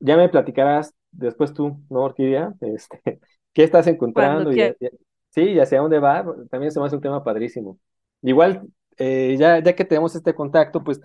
ya 0.00 0.16
me 0.16 0.28
platicarás 0.28 0.94
después 1.10 1.52
tú, 1.54 1.80
¿no, 1.90 2.02
Orquídea? 2.02 2.54
Este, 2.60 3.20
qué 3.56 3.64
estás 3.64 3.86
encontrando 3.86 4.52
y, 4.52 4.76
sí, 5.30 5.42
y 5.42 5.58
hacia 5.60 5.80
dónde 5.80 5.98
va, 5.98 6.26
también 6.50 6.70
se 6.72 6.78
me 6.78 6.86
hace 6.86 6.96
un 6.96 7.00
tema 7.02 7.24
padrísimo. 7.24 7.78
Igual, 8.22 8.68
eh, 8.98 9.36
ya, 9.38 9.60
ya 9.62 9.74
que 9.74 9.86
tenemos 9.86 10.14
este 10.14 10.34
contacto, 10.34 10.84
pues 10.84 11.00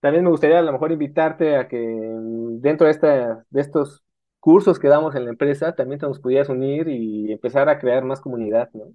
también 0.00 0.24
me 0.24 0.30
gustaría 0.30 0.58
a 0.58 0.62
lo 0.62 0.72
mejor 0.72 0.92
invitarte 0.92 1.56
a 1.56 1.68
que 1.68 1.78
mm, 1.78 2.60
dentro 2.60 2.86
de, 2.86 2.92
esta, 2.92 3.46
de 3.50 3.60
estos 3.60 4.02
cursos 4.40 4.80
que 4.80 4.88
damos 4.88 5.14
en 5.14 5.26
la 5.26 5.30
empresa, 5.30 5.74
también 5.76 6.00
te 6.00 6.06
nos 6.08 6.20
pudieras 6.20 6.48
unir 6.48 6.88
y 6.88 7.32
empezar 7.32 7.68
a 7.68 7.78
crear 7.78 8.04
más 8.04 8.20
comunidad, 8.20 8.70
¿no? 8.74 8.94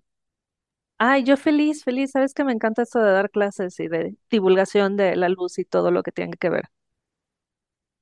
Ay, 0.98 1.24
yo 1.24 1.36
feliz, 1.38 1.84
feliz. 1.84 2.12
Sabes 2.12 2.34
que 2.34 2.44
me 2.44 2.54
encanta 2.54 2.84
esto 2.84 3.00
de 3.00 3.12
dar 3.12 3.30
clases 3.32 3.80
y 3.80 3.88
de 3.88 4.16
divulgación 4.30 4.98
de 4.98 5.16
la 5.16 5.30
luz 5.30 5.58
y 5.60 5.66
todo 5.66 5.92
lo 5.92 6.04
que 6.04 6.12
tiene 6.12 6.38
que 6.38 6.50
ver. 6.50 6.66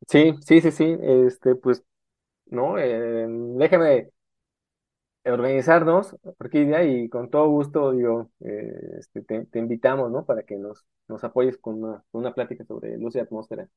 Sí, 0.08 0.34
sí, 0.46 0.62
sí, 0.62 0.72
sí. 0.72 0.98
Este, 1.02 1.56
pues, 1.56 1.84
no, 2.48 2.78
eh, 2.80 3.28
déjame 3.30 4.10
organizarnos, 5.26 6.16
Orquídea, 6.40 6.84
y 6.84 7.10
con 7.10 7.30
todo 7.30 7.50
gusto, 7.50 7.92
digo, 7.92 8.32
eh, 8.40 8.98
este, 9.00 9.22
te, 9.22 9.60
invitamos, 9.60 10.12
¿no? 10.12 10.26
Para 10.26 10.44
que 10.44 10.56
nos, 10.58 10.86
nos 11.08 11.24
apoyes 11.24 11.58
con 11.58 11.84
una, 11.84 12.04
con 12.12 12.22
una 12.22 12.34
plática 12.34 12.64
sobre 12.66 12.98
luz 12.98 13.16
y 13.16 13.20
atmósfera. 13.20 13.68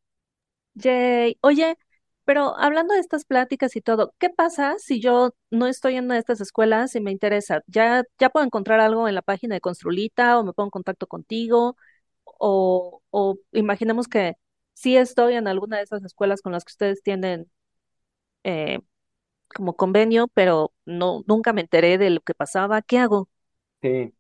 Yay. 0.74 1.37
Oye, 1.42 1.76
pero 2.24 2.57
hablando 2.57 2.94
de 2.94 3.00
estas 3.00 3.24
pláticas 3.24 3.76
y 3.76 3.81
todo, 3.81 4.14
¿qué 4.18 4.31
pasa 4.31 4.76
si 4.78 5.00
yo 5.00 5.31
no 5.50 5.66
estoy 5.66 5.96
en 5.96 6.05
una 6.07 6.14
de 6.14 6.20
estas 6.20 6.40
escuelas 6.40 6.94
y 6.94 7.00
me 7.00 7.11
interesa? 7.11 7.62
¿Ya, 7.66 8.05
ya 8.18 8.31
puedo 8.31 8.46
encontrar 8.46 8.81
algo 8.81 9.09
en 9.09 9.14
la 9.14 9.22
página 9.22 9.55
de 9.55 9.61
Construlita 9.61 10.38
o 10.38 10.44
me 10.44 10.52
pongo 10.52 10.68
en 10.68 10.70
contacto 10.70 11.07
contigo? 11.07 11.76
O, 12.24 13.02
o 13.11 13.37
imaginemos 13.52 14.09
que 14.09 14.35
sí 14.74 14.96
estoy 14.96 15.35
en 15.35 15.48
alguna 15.48 15.78
de 15.78 15.85
esas 15.85 16.05
escuelas 16.05 16.42
con 16.42 16.52
las 16.52 16.64
que 16.64 16.72
ustedes 16.72 17.02
tienen 17.02 17.50
eh, 18.44 18.81
como 19.52 19.76
convenio, 19.76 20.28
pero 20.34 20.72
no, 20.86 21.22
nunca 21.26 21.52
me 21.52 21.62
enteré 21.62 21.98
de 21.98 22.10
lo 22.10 22.20
que 22.20 22.34
pasaba. 22.34 22.82
¿Qué 22.82 22.98
hago? 22.98 23.28
Sí, 23.82 24.14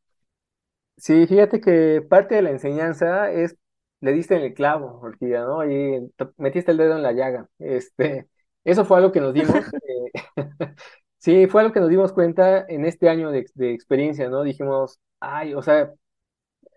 sí, 0.96 1.26
fíjate 1.26 1.60
que 1.60 2.02
parte 2.08 2.34
de 2.36 2.42
la 2.42 2.50
enseñanza 2.50 3.30
es, 3.30 3.56
le 4.00 4.12
diste 4.12 4.36
el 4.44 4.54
clavo, 4.54 5.00
Orquídea, 5.00 5.42
¿no? 5.44 5.64
Y 5.68 6.12
metiste 6.36 6.72
el 6.72 6.78
dedo 6.78 6.96
en 6.96 7.02
la 7.02 7.12
llaga. 7.12 7.48
Este, 7.58 8.28
eso 8.64 8.84
fue 8.84 8.98
algo 8.98 9.12
que 9.12 9.20
nos 9.20 9.34
dimos, 9.34 9.72
eh, 9.72 10.12
sí, 11.18 11.46
fue 11.46 11.62
algo 11.62 11.72
que 11.74 11.80
nos 11.80 11.88
dimos 11.90 12.12
cuenta 12.12 12.64
en 12.68 12.84
este 12.84 13.08
año 13.08 13.30
de, 13.30 13.46
de 13.54 13.72
experiencia, 13.74 14.28
¿no? 14.28 14.42
Dijimos, 14.42 15.00
ay, 15.20 15.54
o 15.54 15.62
sea, 15.62 15.92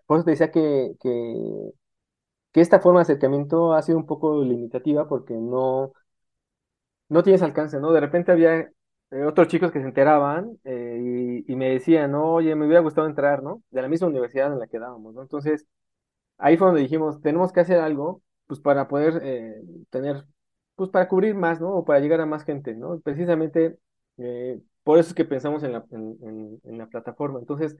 por 0.06 0.18
eso 0.18 0.24
te 0.26 0.32
decía 0.32 0.50
que, 0.52 0.92
que 2.52 2.60
esta 2.60 2.80
forma 2.80 3.00
de 3.00 3.02
acercamiento 3.02 3.72
ha 3.74 3.82
sido 3.82 3.98
un 3.98 4.06
poco 4.06 4.42
limitativa 4.42 5.06
porque 5.08 5.34
no 5.34 5.92
no 7.08 7.22
tienes 7.22 7.42
alcance, 7.42 7.78
¿no? 7.80 7.92
De 7.92 8.00
repente 8.00 8.32
había 8.32 8.58
eh, 9.10 9.24
otros 9.26 9.48
chicos 9.48 9.72
que 9.72 9.80
se 9.80 9.86
enteraban 9.86 10.58
eh, 10.64 11.42
y, 11.46 11.56
me 11.56 11.70
decían, 11.70 12.12
no, 12.12 12.34
oye, 12.34 12.54
me 12.54 12.66
hubiera 12.66 12.80
gustado 12.82 13.06
entrar, 13.06 13.42
¿no? 13.42 13.62
De 13.70 13.82
la 13.82 13.88
misma 13.88 14.08
universidad 14.08 14.52
en 14.52 14.58
la 14.60 14.66
que 14.66 14.78
dábamos, 14.78 15.14
¿no? 15.14 15.22
Entonces, 15.22 15.66
ahí 16.38 16.56
fue 16.56 16.68
donde 16.68 16.82
dijimos, 16.82 17.20
tenemos 17.22 17.52
que 17.52 17.60
hacer 17.60 17.80
algo, 17.80 18.22
pues 18.46 18.60
para 18.60 18.88
poder 18.88 19.20
eh, 19.24 19.62
tener, 19.90 20.26
pues 20.76 20.90
para 20.90 21.08
cubrir 21.08 21.34
más, 21.34 21.60
¿no? 21.60 21.74
O 21.74 21.84
para 21.84 22.00
llegar 22.00 22.20
a 22.20 22.26
más 22.26 22.44
gente, 22.44 22.74
¿no? 22.74 23.00
Precisamente, 23.00 23.78
por 24.82 24.98
eso 24.98 25.08
es 25.10 25.14
que 25.14 25.24
pensamos 25.24 25.62
en 25.62 25.72
la, 25.72 25.84
en, 25.90 26.16
en- 26.22 26.60
en 26.64 26.78
la 26.78 26.86
plataforma. 26.88 27.38
Entonces, 27.40 27.76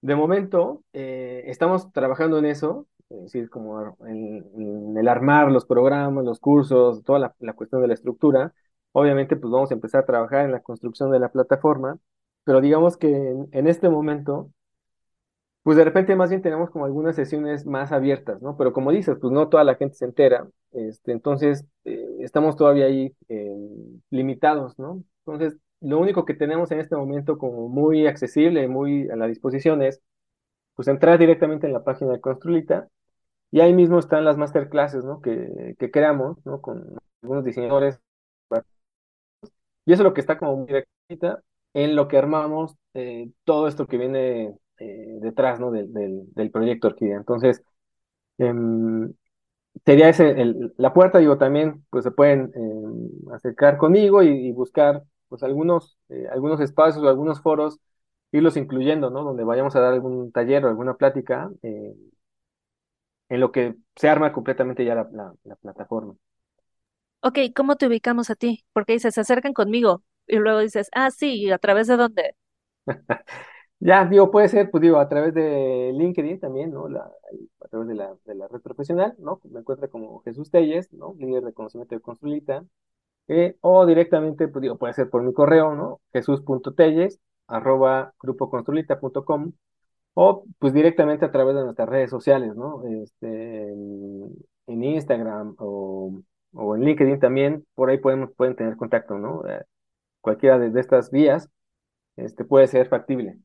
de 0.00 0.16
momento, 0.16 0.84
estamos 0.92 1.92
trabajando 1.92 2.38
en 2.38 2.46
eso, 2.46 2.86
es 3.10 3.22
decir, 3.22 3.50
como 3.50 3.96
en, 4.06 4.96
el 4.96 5.08
armar 5.08 5.50
los 5.50 5.66
programas, 5.66 6.24
los 6.24 6.40
cursos, 6.40 7.02
toda 7.04 7.18
la, 7.18 7.34
la 7.40 7.54
cuestión 7.54 7.82
de 7.82 7.88
la 7.88 7.94
estructura. 7.94 8.54
Obviamente, 8.92 9.36
pues 9.36 9.50
vamos 9.52 9.70
a 9.70 9.74
empezar 9.74 10.02
a 10.02 10.06
trabajar 10.06 10.44
en 10.44 10.52
la 10.52 10.60
construcción 10.60 11.10
de 11.10 11.20
la 11.20 11.30
plataforma, 11.30 11.98
pero 12.44 12.60
digamos 12.60 12.96
que 12.96 13.08
en, 13.08 13.48
en 13.52 13.66
este 13.68 13.88
momento, 13.88 14.50
pues 15.62 15.76
de 15.76 15.84
repente 15.84 16.16
más 16.16 16.30
bien 16.30 16.42
tenemos 16.42 16.70
como 16.70 16.86
algunas 16.86 17.14
sesiones 17.16 17.66
más 17.66 17.92
abiertas, 17.92 18.40
¿no? 18.40 18.56
Pero 18.56 18.72
como 18.72 18.90
dices, 18.90 19.16
pues 19.20 19.32
no 19.32 19.48
toda 19.48 19.64
la 19.64 19.74
gente 19.74 19.96
se 19.96 20.06
entera, 20.06 20.48
este, 20.72 21.12
entonces 21.12 21.66
eh, 21.84 22.16
estamos 22.20 22.56
todavía 22.56 22.86
ahí 22.86 23.14
eh, 23.28 23.56
limitados, 24.10 24.78
¿no? 24.78 25.02
Entonces, 25.26 25.58
lo 25.80 25.98
único 25.98 26.24
que 26.24 26.34
tenemos 26.34 26.70
en 26.70 26.80
este 26.80 26.96
momento 26.96 27.38
como 27.38 27.68
muy 27.68 28.06
accesible 28.06 28.66
muy 28.68 29.08
a 29.10 29.16
la 29.16 29.26
disposición 29.26 29.82
es 29.82 30.02
pues 30.74 30.88
entrar 30.88 31.18
directamente 31.18 31.66
en 31.66 31.72
la 31.72 31.84
página 31.84 32.12
de 32.12 32.20
Construlita 32.20 32.88
y 33.50 33.60
ahí 33.60 33.72
mismo 33.72 33.98
están 33.98 34.24
las 34.24 34.36
masterclasses, 34.36 35.04
¿no? 35.04 35.20
Que, 35.20 35.74
que 35.78 35.90
creamos, 35.90 36.38
¿no? 36.44 36.60
Con 36.60 36.98
algunos 37.22 37.44
diseñadores. 37.44 38.00
Y 39.84 39.92
eso 39.92 40.02
es 40.02 40.04
lo 40.04 40.14
que 40.14 40.20
está 40.20 40.38
como 40.38 40.56
muy 40.56 40.66
directita 40.66 41.42
en 41.74 41.96
lo 41.96 42.08
que 42.08 42.18
armamos 42.18 42.76
eh, 42.94 43.30
todo 43.44 43.68
esto 43.68 43.86
que 43.86 43.96
viene 43.98 44.54
eh, 44.78 45.18
detrás, 45.20 45.60
¿no? 45.60 45.70
Del, 45.70 45.92
del, 45.92 46.50
proyecto 46.50 46.88
Orquídea. 46.88 47.16
Entonces, 47.16 47.62
em, 48.38 49.12
sería 49.86 50.08
ese, 50.10 50.34
la 50.76 50.92
puerta, 50.94 51.18
digo, 51.18 51.38
también, 51.38 51.84
pues 51.90 52.04
se 52.04 52.10
pueden 52.12 52.52
em, 52.54 53.32
acercar 53.34 53.78
conmigo 53.78 54.22
y, 54.22 54.28
y 54.48 54.52
buscar, 54.52 55.04
pues 55.28 55.42
algunos, 55.42 55.98
eh, 56.10 56.26
algunos 56.32 56.60
espacios 56.60 57.04
o 57.04 57.08
algunos 57.08 57.40
foros, 57.42 57.80
irlos 58.32 58.56
incluyendo, 58.56 59.10
¿no? 59.10 59.24
Donde 59.24 59.44
vayamos 59.44 59.76
a 59.76 59.80
dar 59.80 59.94
algún 59.94 60.32
taller 60.32 60.64
o 60.64 60.68
alguna 60.68 60.94
plática, 60.96 61.50
en 63.28 63.40
lo 63.40 63.52
que 63.52 63.76
se 63.96 64.08
arma 64.08 64.32
completamente 64.32 64.84
ya 64.84 64.94
la, 64.94 65.08
la, 65.12 65.34
la 65.44 65.56
plataforma. 65.56 66.14
Ok, 67.20 67.38
¿cómo 67.54 67.76
te 67.76 67.86
ubicamos 67.86 68.30
a 68.30 68.34
ti? 68.36 68.64
Porque 68.72 68.92
dices, 68.94 69.14
se 69.14 69.20
acercan 69.20 69.52
conmigo 69.52 70.04
y 70.26 70.36
luego 70.36 70.60
dices, 70.60 70.88
ah, 70.94 71.10
sí, 71.10 71.34
¿y 71.42 71.50
a 71.50 71.58
través 71.58 71.86
de 71.88 71.96
dónde? 71.96 72.34
Ya, 73.80 74.04
digo, 74.06 74.30
puede 74.30 74.48
ser, 74.48 74.70
pues 74.70 74.82
digo, 74.82 74.98
a 74.98 75.08
través 75.08 75.34
de 75.34 75.92
LinkedIn 75.94 76.40
también, 76.40 76.72
¿no? 76.72 76.88
La, 76.88 77.00
a 77.60 77.68
través 77.68 77.88
de 77.88 77.94
la, 77.94 78.16
de 78.24 78.34
la 78.34 78.48
red 78.48 78.60
profesional, 78.60 79.14
¿no? 79.18 79.40
Me 79.44 79.60
encuentra 79.60 79.88
como 79.88 80.20
Jesús 80.22 80.50
Telles, 80.50 80.92
¿no? 80.92 81.14
Líder 81.18 81.44
de 81.44 81.52
conocimiento 81.54 81.94
de 81.94 82.00
Construlita. 82.00 82.64
eh, 83.28 83.56
o 83.62 83.86
directamente, 83.86 84.48
pues 84.48 84.62
digo, 84.62 84.78
puede 84.78 84.94
ser 84.94 85.10
por 85.10 85.22
mi 85.22 85.32
correo, 85.34 85.74
¿no? 85.76 86.00
Jesús.telles, 86.12 87.20
arroba 87.48 88.14
grupoconstrulita.com, 88.20 89.52
o 90.20 90.44
pues 90.58 90.72
directamente 90.74 91.24
a 91.24 91.30
través 91.32 91.54
de 91.56 91.62
nuestras 91.64 91.88
redes 91.88 92.10
sociales, 92.10 92.54
¿no? 92.56 92.82
Este, 93.04 93.28
en, 93.72 94.34
en 94.66 94.84
Instagram 94.84 95.54
o, 95.58 96.20
o 96.54 96.76
en 96.76 96.82
LinkedIn 96.84 97.20
también, 97.20 97.64
por 97.74 97.90
ahí 97.90 97.98
podemos, 97.98 98.30
pueden 98.36 98.56
tener 98.56 98.76
contacto, 98.76 99.14
¿no? 99.18 99.46
Eh, 99.48 99.64
cualquiera 100.20 100.58
de, 100.58 100.70
de 100.70 100.80
estas 100.80 101.10
vías, 101.12 101.50
este, 102.16 102.44
puede 102.44 102.68
ser 102.68 102.88
factible. 102.88 103.38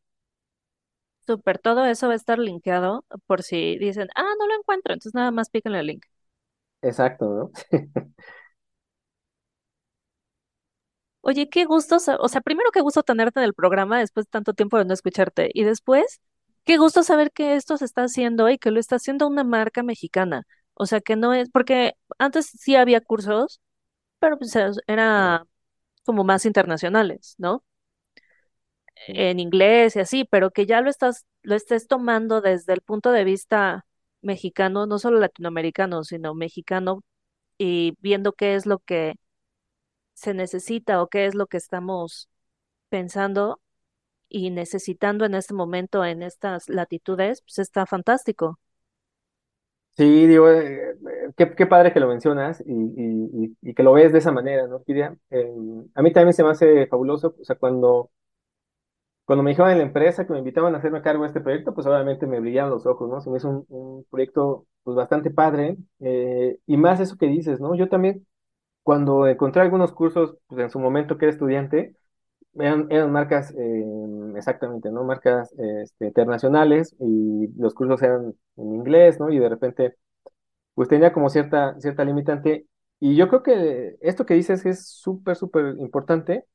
Súper, 1.25 1.57
todo 1.59 1.85
eso 1.85 2.07
va 2.07 2.13
a 2.13 2.15
estar 2.17 2.37
linkeado 2.39 3.05
por 3.27 3.41
si 3.43 3.77
dicen, 3.79 4.09
ah, 4.15 4.23
no 4.39 4.47
lo 4.47 4.55
encuentro, 4.55 4.93
entonces 4.93 5.13
nada 5.15 5.31
más 5.31 5.49
piquen 5.49 5.73
el 5.75 5.87
link. 5.87 6.05
Exacto, 6.81 7.25
¿no? 7.33 7.51
Oye, 11.21 11.49
qué 11.49 11.65
gusto, 11.65 11.95
o 12.19 12.27
sea, 12.29 12.41
primero 12.41 12.69
qué 12.73 12.81
gusto 12.81 13.03
tenerte 13.03 13.39
en 13.39 13.45
el 13.45 13.53
programa 13.53 13.99
después 13.99 14.25
de 14.25 14.29
tanto 14.31 14.53
tiempo 14.53 14.77
de 14.77 14.85
no 14.85 14.93
escucharte 14.93 15.49
y 15.53 15.63
después 15.63 16.19
qué 16.65 16.77
gusto 16.77 17.03
saber 17.03 17.31
que 17.31 17.55
esto 17.55 17.77
se 17.77 17.85
está 17.85 18.03
haciendo 18.03 18.49
y 18.49 18.57
que 18.57 18.71
lo 18.71 18.79
está 18.79 18.95
haciendo 18.97 19.27
una 19.27 19.43
marca 19.43 19.83
mexicana. 19.83 20.43
O 20.73 20.85
sea, 20.85 21.01
que 21.01 21.15
no 21.15 21.33
es, 21.33 21.49
porque 21.49 21.93
antes 22.17 22.47
sí 22.47 22.75
había 22.75 23.01
cursos, 23.01 23.61
pero 24.19 24.37
pues 24.39 24.55
es- 24.55 24.79
era 24.87 25.45
como 26.05 26.23
más 26.25 26.45
internacionales, 26.47 27.35
¿no? 27.39 27.63
En 29.07 29.39
inglés 29.39 29.95
y 29.95 29.99
así, 29.99 30.23
pero 30.25 30.51
que 30.51 30.65
ya 30.65 30.79
lo 30.81 30.89
estás, 30.89 31.25
lo 31.41 31.55
estés 31.55 31.87
tomando 31.87 32.41
desde 32.41 32.73
el 32.73 32.81
punto 32.81 33.11
de 33.11 33.23
vista 33.25 33.85
mexicano, 34.21 34.85
no 34.85 34.97
solo 34.99 35.19
latinoamericano, 35.19 36.03
sino 36.03 36.33
mexicano 36.35 37.03
y 37.57 37.95
viendo 38.01 38.33
qué 38.33 38.55
es 38.55 38.65
lo 38.67 38.79
que 38.79 39.15
se 40.13 40.33
necesita 40.33 41.01
o 41.01 41.07
qué 41.09 41.25
es 41.27 41.35
lo 41.35 41.47
que 41.47 41.57
estamos 41.57 42.29
pensando 42.89 43.61
y 44.33 44.51
necesitando 44.51 45.25
en 45.25 45.35
este 45.35 45.55
momento, 45.55 46.05
en 46.05 46.23
estas 46.23 46.69
latitudes, 46.69 47.43
pues 47.43 47.59
está 47.59 47.87
fantástico. 47.87 48.59
Sí, 49.95 50.25
digo, 50.25 50.49
eh, 50.49 50.91
eh, 50.91 50.95
qué, 51.37 51.53
qué 51.55 51.67
padre 51.67 51.93
que 51.93 51.99
lo 51.99 52.07
mencionas 52.07 52.61
y, 52.65 52.73
y, 52.73 53.55
y- 53.61 53.73
que 53.75 53.83
lo 53.83 53.93
ves 53.93 54.11
de 54.11 54.17
esa 54.19 54.31
manera, 54.31 54.65
¿no, 54.67 54.83
Kiria? 54.83 55.15
Eh, 55.29 55.53
a 55.93 56.01
mí 56.01 56.11
también 56.11 56.33
se 56.33 56.43
me 56.43 56.49
hace 56.49 56.87
fabuloso, 56.87 57.35
o 57.39 57.45
sea, 57.45 57.55
cuando, 57.57 58.09
cuando 59.25 59.43
me 59.43 59.51
dijeron 59.51 59.71
en 59.71 59.77
la 59.77 59.83
empresa 59.85 60.25
que 60.27 60.33
me 60.33 60.39
invitaban 60.39 60.75
a 60.75 60.79
hacerme 60.79 61.01
cargo 61.01 61.23
de 61.23 61.27
este 61.27 61.41
proyecto, 61.41 61.73
pues 61.73 61.87
obviamente 61.87 62.27
me 62.27 62.39
brillaban 62.41 62.71
los 62.71 62.85
ojos, 62.85 63.09
¿no? 63.09 63.21
Se 63.21 63.29
me 63.29 63.37
hizo 63.37 63.49
un, 63.49 63.65
un 63.69 64.05
proyecto, 64.09 64.67
pues, 64.83 64.95
bastante 64.97 65.31
padre, 65.31 65.77
eh, 66.01 66.59
y 66.65 66.77
más 66.77 66.99
eso 66.99 67.17
que 67.17 67.27
dices, 67.27 67.59
¿no? 67.61 67.73
Yo 67.75 67.87
también, 67.89 68.27
cuando 68.83 69.27
encontré 69.27 69.61
algunos 69.63 69.93
cursos, 69.93 70.37
pues, 70.47 70.61
en 70.61 70.69
su 70.71 70.79
momento 70.79 71.17
que 71.17 71.25
era 71.25 71.33
estudiante, 71.33 71.95
eran, 72.55 73.11
marcas, 73.11 73.53
eh, 73.57 73.85
exactamente, 74.35 74.91
¿no? 74.91 75.03
Marcas, 75.03 75.53
este, 75.57 76.07
internacionales, 76.07 76.95
y 76.99 77.47
los 77.57 77.73
cursos 77.73 78.01
eran 78.01 78.33
en 78.57 78.73
inglés, 78.75 79.19
¿no? 79.19 79.29
Y 79.29 79.39
de 79.39 79.49
repente 79.49 79.95
pues 80.75 80.89
tenía 80.89 81.13
como 81.13 81.29
cierta, 81.29 81.79
cierta 81.79 82.05
limitante. 82.05 82.67
Y 82.99 83.15
yo 83.15 83.27
creo 83.29 83.43
que 83.43 83.97
esto 84.01 84.25
que 84.25 84.33
dices 84.35 84.65
es 84.65 84.87
súper, 84.87 85.35
súper 85.35 85.75
importante, 85.79 86.45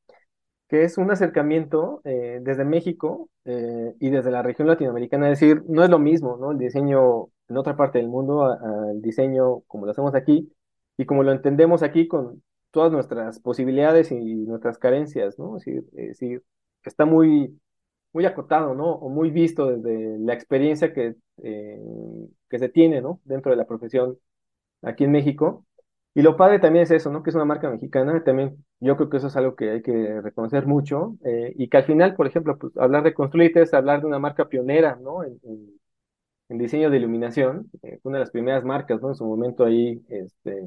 que 0.69 0.85
es 0.85 0.99
un 0.99 1.11
acercamiento 1.11 2.01
eh, 2.05 2.41
desde 2.43 2.65
México 2.65 3.31
eh, 3.45 3.95
y 4.01 4.11
desde 4.11 4.31
la 4.31 4.43
región 4.43 4.69
latinoamericana. 4.69 5.31
Es 5.31 5.41
decir, 5.41 5.63
no 5.69 5.85
es 5.85 5.91
lo 5.91 5.99
mismo, 5.99 6.37
¿no? 6.39 6.53
El 6.53 6.59
diseño 6.59 7.29
en 7.49 7.57
otra 7.57 7.77
parte 7.77 7.99
del 7.99 8.09
mundo 8.09 8.45
al 8.45 9.01
diseño 9.03 9.61
como 9.67 9.87
lo 9.87 9.93
hacemos 9.93 10.15
aquí 10.15 10.53
y 10.99 11.07
como 11.07 11.23
lo 11.23 11.33
entendemos 11.33 11.83
aquí 11.83 12.09
con 12.09 12.43
todas 12.71 12.93
nuestras 12.93 13.41
posibilidades 13.41 14.11
y 14.13 14.17
nuestras 14.17 14.79
carencias, 14.79 15.39
¿no? 15.39 15.57
Es 15.57 15.65
decir, 15.65 15.85
es 15.95 16.09
decir, 16.09 16.43
está 16.85 17.05
muy, 17.07 17.59
muy 18.13 18.27
acotado, 18.27 18.75
¿no? 18.75 18.93
O 18.93 19.09
muy 19.11 19.31
visto 19.31 19.67
desde 19.67 20.19
la 20.21 20.35
experiencia 20.35 20.93
que, 20.93 21.17
eh, 21.43 21.81
que 22.49 22.59
se 22.59 22.69
tiene, 22.69 23.01
¿no? 23.01 23.21
Dentro 23.25 23.51
de 23.51 23.57
la 23.57 23.67
profesión 23.67 24.19
aquí 24.83 25.05
en 25.05 25.13
México. 25.13 25.67
Y 26.15 26.23
lo 26.23 26.37
padre 26.37 26.59
también 26.59 26.85
es 26.85 26.91
eso, 26.91 27.11
¿no? 27.13 27.23
Que 27.23 27.31
es 27.31 27.37
una 27.37 27.45
marca 27.45 27.71
mexicana. 27.71 28.23
También 28.25 28.65
yo 28.81 28.97
creo 28.97 29.09
que 29.11 29.19
eso 29.19 29.29
es 29.29 29.37
algo 29.37 29.55
que 29.57 29.71
hay 29.71 29.83
que 29.83 30.21
reconocer 30.23 30.67
mucho. 30.67 31.17
eh, 31.25 31.53
y 31.57 31.69
que 31.69 31.77
al 31.79 31.85
final, 31.85 32.17
por 32.17 32.27
ejemplo, 32.27 32.59
pues 32.59 32.77
hablar 32.77 33.05
de 33.05 33.15
Construite 33.15 33.63
es 33.63 33.75
hablar 33.75 34.01
de 34.01 34.07
una 34.09 34.19
marca 34.19 34.49
pionera, 34.49 34.97
¿no? 35.03 35.23
En 36.49 36.59
diseño 36.59 36.91
de 36.91 36.97
iluminación, 36.99 37.71
eh, 37.83 38.01
una 38.03 38.19
de 38.19 38.25
las 38.25 38.31
primeras 38.31 38.65
marcas, 38.65 39.01
¿no? 39.03 39.09
En 39.09 39.15
su 39.15 39.25
momento 39.25 39.65
ahí, 39.65 40.03
este, 40.09 40.63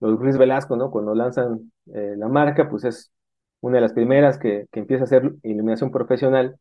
los 0.00 0.18
Ruiz 0.18 0.38
Velasco, 0.38 0.76
¿no? 0.76 0.90
Cuando 0.90 1.14
lanzan 1.14 1.72
eh, 1.94 2.14
la 2.16 2.28
marca, 2.28 2.68
pues 2.68 2.84
es 2.84 3.12
una 3.60 3.76
de 3.76 3.82
las 3.82 3.92
primeras 3.92 4.38
que, 4.38 4.66
que 4.70 4.80
empieza 4.80 5.04
a 5.04 5.06
hacer 5.06 5.32
iluminación 5.42 5.90
profesional. 5.90 6.58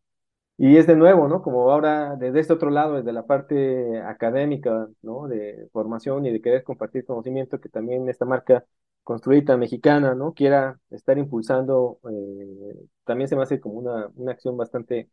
Y 0.57 0.77
es 0.77 0.87
de 0.87 0.95
nuevo, 0.95 1.27
¿no? 1.27 1.41
Como 1.41 1.69
ahora 1.71 2.15
desde 2.15 2.39
este 2.39 2.53
otro 2.53 2.69
lado, 2.69 2.95
desde 2.95 3.11
la 3.11 3.25
parte 3.25 3.99
académica, 4.01 4.87
¿no? 5.01 5.27
De 5.27 5.67
formación 5.73 6.25
y 6.25 6.31
de 6.31 6.41
querer 6.41 6.63
compartir 6.63 7.05
conocimiento, 7.05 7.59
que 7.59 7.69
también 7.69 8.07
esta 8.09 8.25
marca 8.25 8.65
construida 9.03 9.57
mexicana, 9.57 10.15
¿no? 10.15 10.33
Quiera 10.33 10.79
estar 10.91 11.17
impulsando, 11.17 11.99
eh, 12.09 12.87
también 13.03 13.27
se 13.29 13.35
me 13.35 13.43
hace 13.43 13.59
como 13.59 13.75
una, 13.79 14.09
una 14.15 14.31
acción 14.31 14.57
bastante 14.57 15.09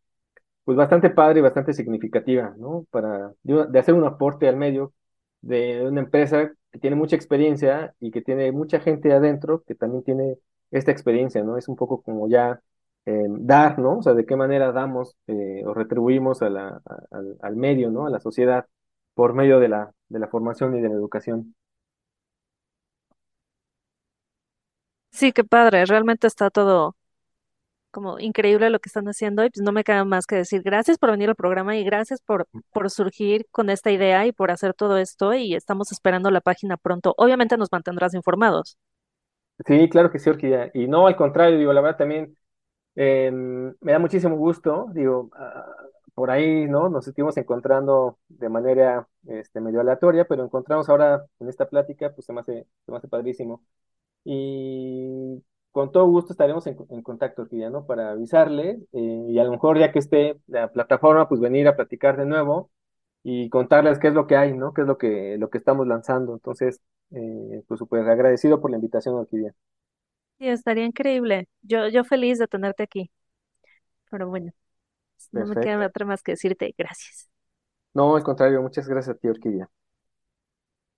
pues 0.64 0.76
bastante 0.76 1.10
padre 1.10 1.40
y 1.40 1.42
bastante 1.42 1.72
significativa, 1.72 2.54
¿no? 2.58 2.86
Para 2.90 3.32
de, 3.42 3.78
hacer 3.78 3.94
un 3.94 4.04
aporte 4.04 4.48
al 4.48 4.56
medio 4.56 4.94
de 5.40 5.86
una 5.86 6.00
empresa 6.00 6.52
que 6.72 6.78
tiene 6.80 6.96
mucha 6.96 7.16
experiencia 7.16 7.94
y 8.00 8.10
que 8.10 8.22
tiene 8.22 8.52
mucha 8.52 8.80
gente 8.80 9.12
adentro 9.12 9.62
que 9.66 9.74
también 9.76 10.04
tiene 10.04 10.38
esta 10.70 10.90
experiencia, 10.92 11.42
¿no? 11.44 11.58
Es 11.58 11.68
un 11.68 11.76
poco 11.76 12.02
como 12.02 12.28
ya 12.28 12.60
eh, 13.06 13.26
dar, 13.30 13.78
¿no? 13.78 13.98
O 13.98 14.02
sea, 14.02 14.14
de 14.14 14.26
qué 14.26 14.36
manera 14.36 14.72
damos 14.72 15.16
eh, 15.28 15.62
o 15.66 15.74
retribuimos 15.74 16.42
al, 16.42 16.56
al 17.42 17.56
medio, 17.56 17.90
¿no? 17.90 18.06
A 18.06 18.10
la 18.10 18.20
sociedad 18.20 18.66
por 19.14 19.34
medio 19.34 19.60
de 19.60 19.68
la, 19.68 19.92
de 20.08 20.18
la 20.18 20.28
formación 20.28 20.76
y 20.76 20.80
de 20.80 20.88
la 20.88 20.94
educación. 20.94 21.54
Sí, 25.10 25.32
qué 25.32 25.44
padre, 25.44 25.84
realmente 25.86 26.26
está 26.26 26.50
todo 26.50 26.96
como 27.92 28.18
increíble 28.18 28.70
lo 28.70 28.80
que 28.80 28.88
están 28.88 29.06
haciendo 29.06 29.44
y 29.44 29.50
pues 29.50 29.62
no 29.64 29.72
me 29.72 29.84
queda 29.84 30.04
más 30.04 30.26
que 30.26 30.36
decir 30.36 30.62
gracias 30.62 30.98
por 30.98 31.12
venir 31.12 31.28
al 31.28 31.36
programa 31.36 31.76
y 31.76 31.84
gracias 31.84 32.20
por, 32.22 32.48
por 32.72 32.90
surgir 32.90 33.46
con 33.52 33.70
esta 33.70 33.92
idea 33.92 34.26
y 34.26 34.32
por 34.32 34.50
hacer 34.50 34.74
todo 34.74 34.98
esto 34.98 35.34
y 35.34 35.54
estamos 35.54 35.92
esperando 35.92 36.30
la 36.30 36.40
página 36.40 36.76
pronto. 36.76 37.14
Obviamente 37.18 37.56
nos 37.56 37.70
mantendrás 37.72 38.14
informados. 38.14 38.78
Sí, 39.66 39.88
claro 39.88 40.10
que 40.10 40.18
sí, 40.18 40.28
Orquídea. 40.30 40.70
Y 40.74 40.88
no, 40.88 41.06
al 41.06 41.16
contrario, 41.16 41.58
digo, 41.58 41.72
la 41.72 41.80
verdad 41.80 41.98
también 41.98 42.36
em, 42.96 43.74
me 43.80 43.92
da 43.92 43.98
muchísimo 44.00 44.36
gusto, 44.36 44.88
digo, 44.94 45.30
ah, 45.34 45.66
por 46.14 46.30
ahí, 46.30 46.66
¿no? 46.66 46.88
Nos 46.88 47.08
estuvimos 47.08 47.36
encontrando 47.36 48.18
de 48.28 48.48
manera 48.48 49.08
este, 49.28 49.60
medio 49.60 49.80
aleatoria, 49.80 50.26
pero 50.26 50.44
encontramos 50.44 50.88
ahora 50.88 51.26
en 51.40 51.48
esta 51.48 51.68
plática, 51.68 52.12
pues 52.14 52.26
se 52.26 52.32
me 52.32 52.40
hace, 52.40 52.66
se 52.86 52.92
me 52.92 52.98
hace 52.98 53.08
padrísimo. 53.08 53.62
Y 54.24 55.42
con 55.72 55.90
todo 55.90 56.06
gusto 56.06 56.32
estaremos 56.32 56.66
en, 56.66 57.02
contacto, 57.02 57.42
Orquídea, 57.42 57.70
¿no? 57.70 57.86
Para 57.86 58.10
avisarle 58.12 58.78
eh, 58.92 59.26
y 59.28 59.38
a 59.38 59.44
lo 59.44 59.50
mejor 59.50 59.78
ya 59.78 59.90
que 59.90 59.98
esté 59.98 60.38
la 60.46 60.70
plataforma, 60.70 61.28
pues 61.28 61.40
venir 61.40 61.66
a 61.66 61.76
platicar 61.76 62.16
de 62.16 62.26
nuevo 62.26 62.70
y 63.22 63.48
contarles 63.48 63.98
qué 63.98 64.08
es 64.08 64.14
lo 64.14 64.26
que 64.26 64.36
hay, 64.36 64.52
¿no? 64.52 64.74
Qué 64.74 64.82
es 64.82 64.86
lo 64.86 64.98
que, 64.98 65.36
lo 65.38 65.48
que 65.50 65.58
estamos 65.58 65.86
lanzando. 65.86 66.34
Entonces, 66.34 66.82
eh, 67.10 67.62
pues 67.66 67.78
súper 67.78 68.08
agradecido 68.08 68.60
por 68.60 68.70
la 68.70 68.76
invitación, 68.76 69.14
Orquídea. 69.14 69.54
Sí, 70.38 70.48
estaría 70.48 70.84
increíble. 70.84 71.48
Yo, 71.62 71.88
yo 71.88 72.04
feliz 72.04 72.38
de 72.38 72.48
tenerte 72.48 72.82
aquí. 72.82 73.10
Pero 74.10 74.28
bueno, 74.28 74.52
no 75.30 75.46
me 75.46 75.56
queda 75.56 75.86
otra 75.86 76.04
más 76.04 76.22
que 76.22 76.32
decirte 76.32 76.74
gracias. 76.76 77.30
No, 77.94 78.14
al 78.16 78.22
contrario, 78.22 78.60
muchas 78.60 78.86
gracias 78.88 79.16
a 79.16 79.18
ti, 79.18 79.28
Orquídea. 79.28 79.70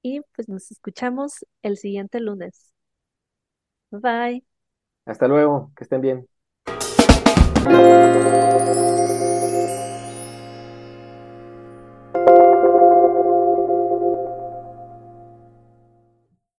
Y 0.03 0.21
pues 0.35 0.49
nos 0.49 0.71
escuchamos 0.71 1.47
el 1.63 1.77
siguiente 1.77 2.21
lunes. 2.21 2.73
Bye. 3.91 4.54
Hasta 5.07 5.29
luego, 5.29 5.71
que 5.77 5.85
estén 5.85 6.01
bien. 6.01 6.27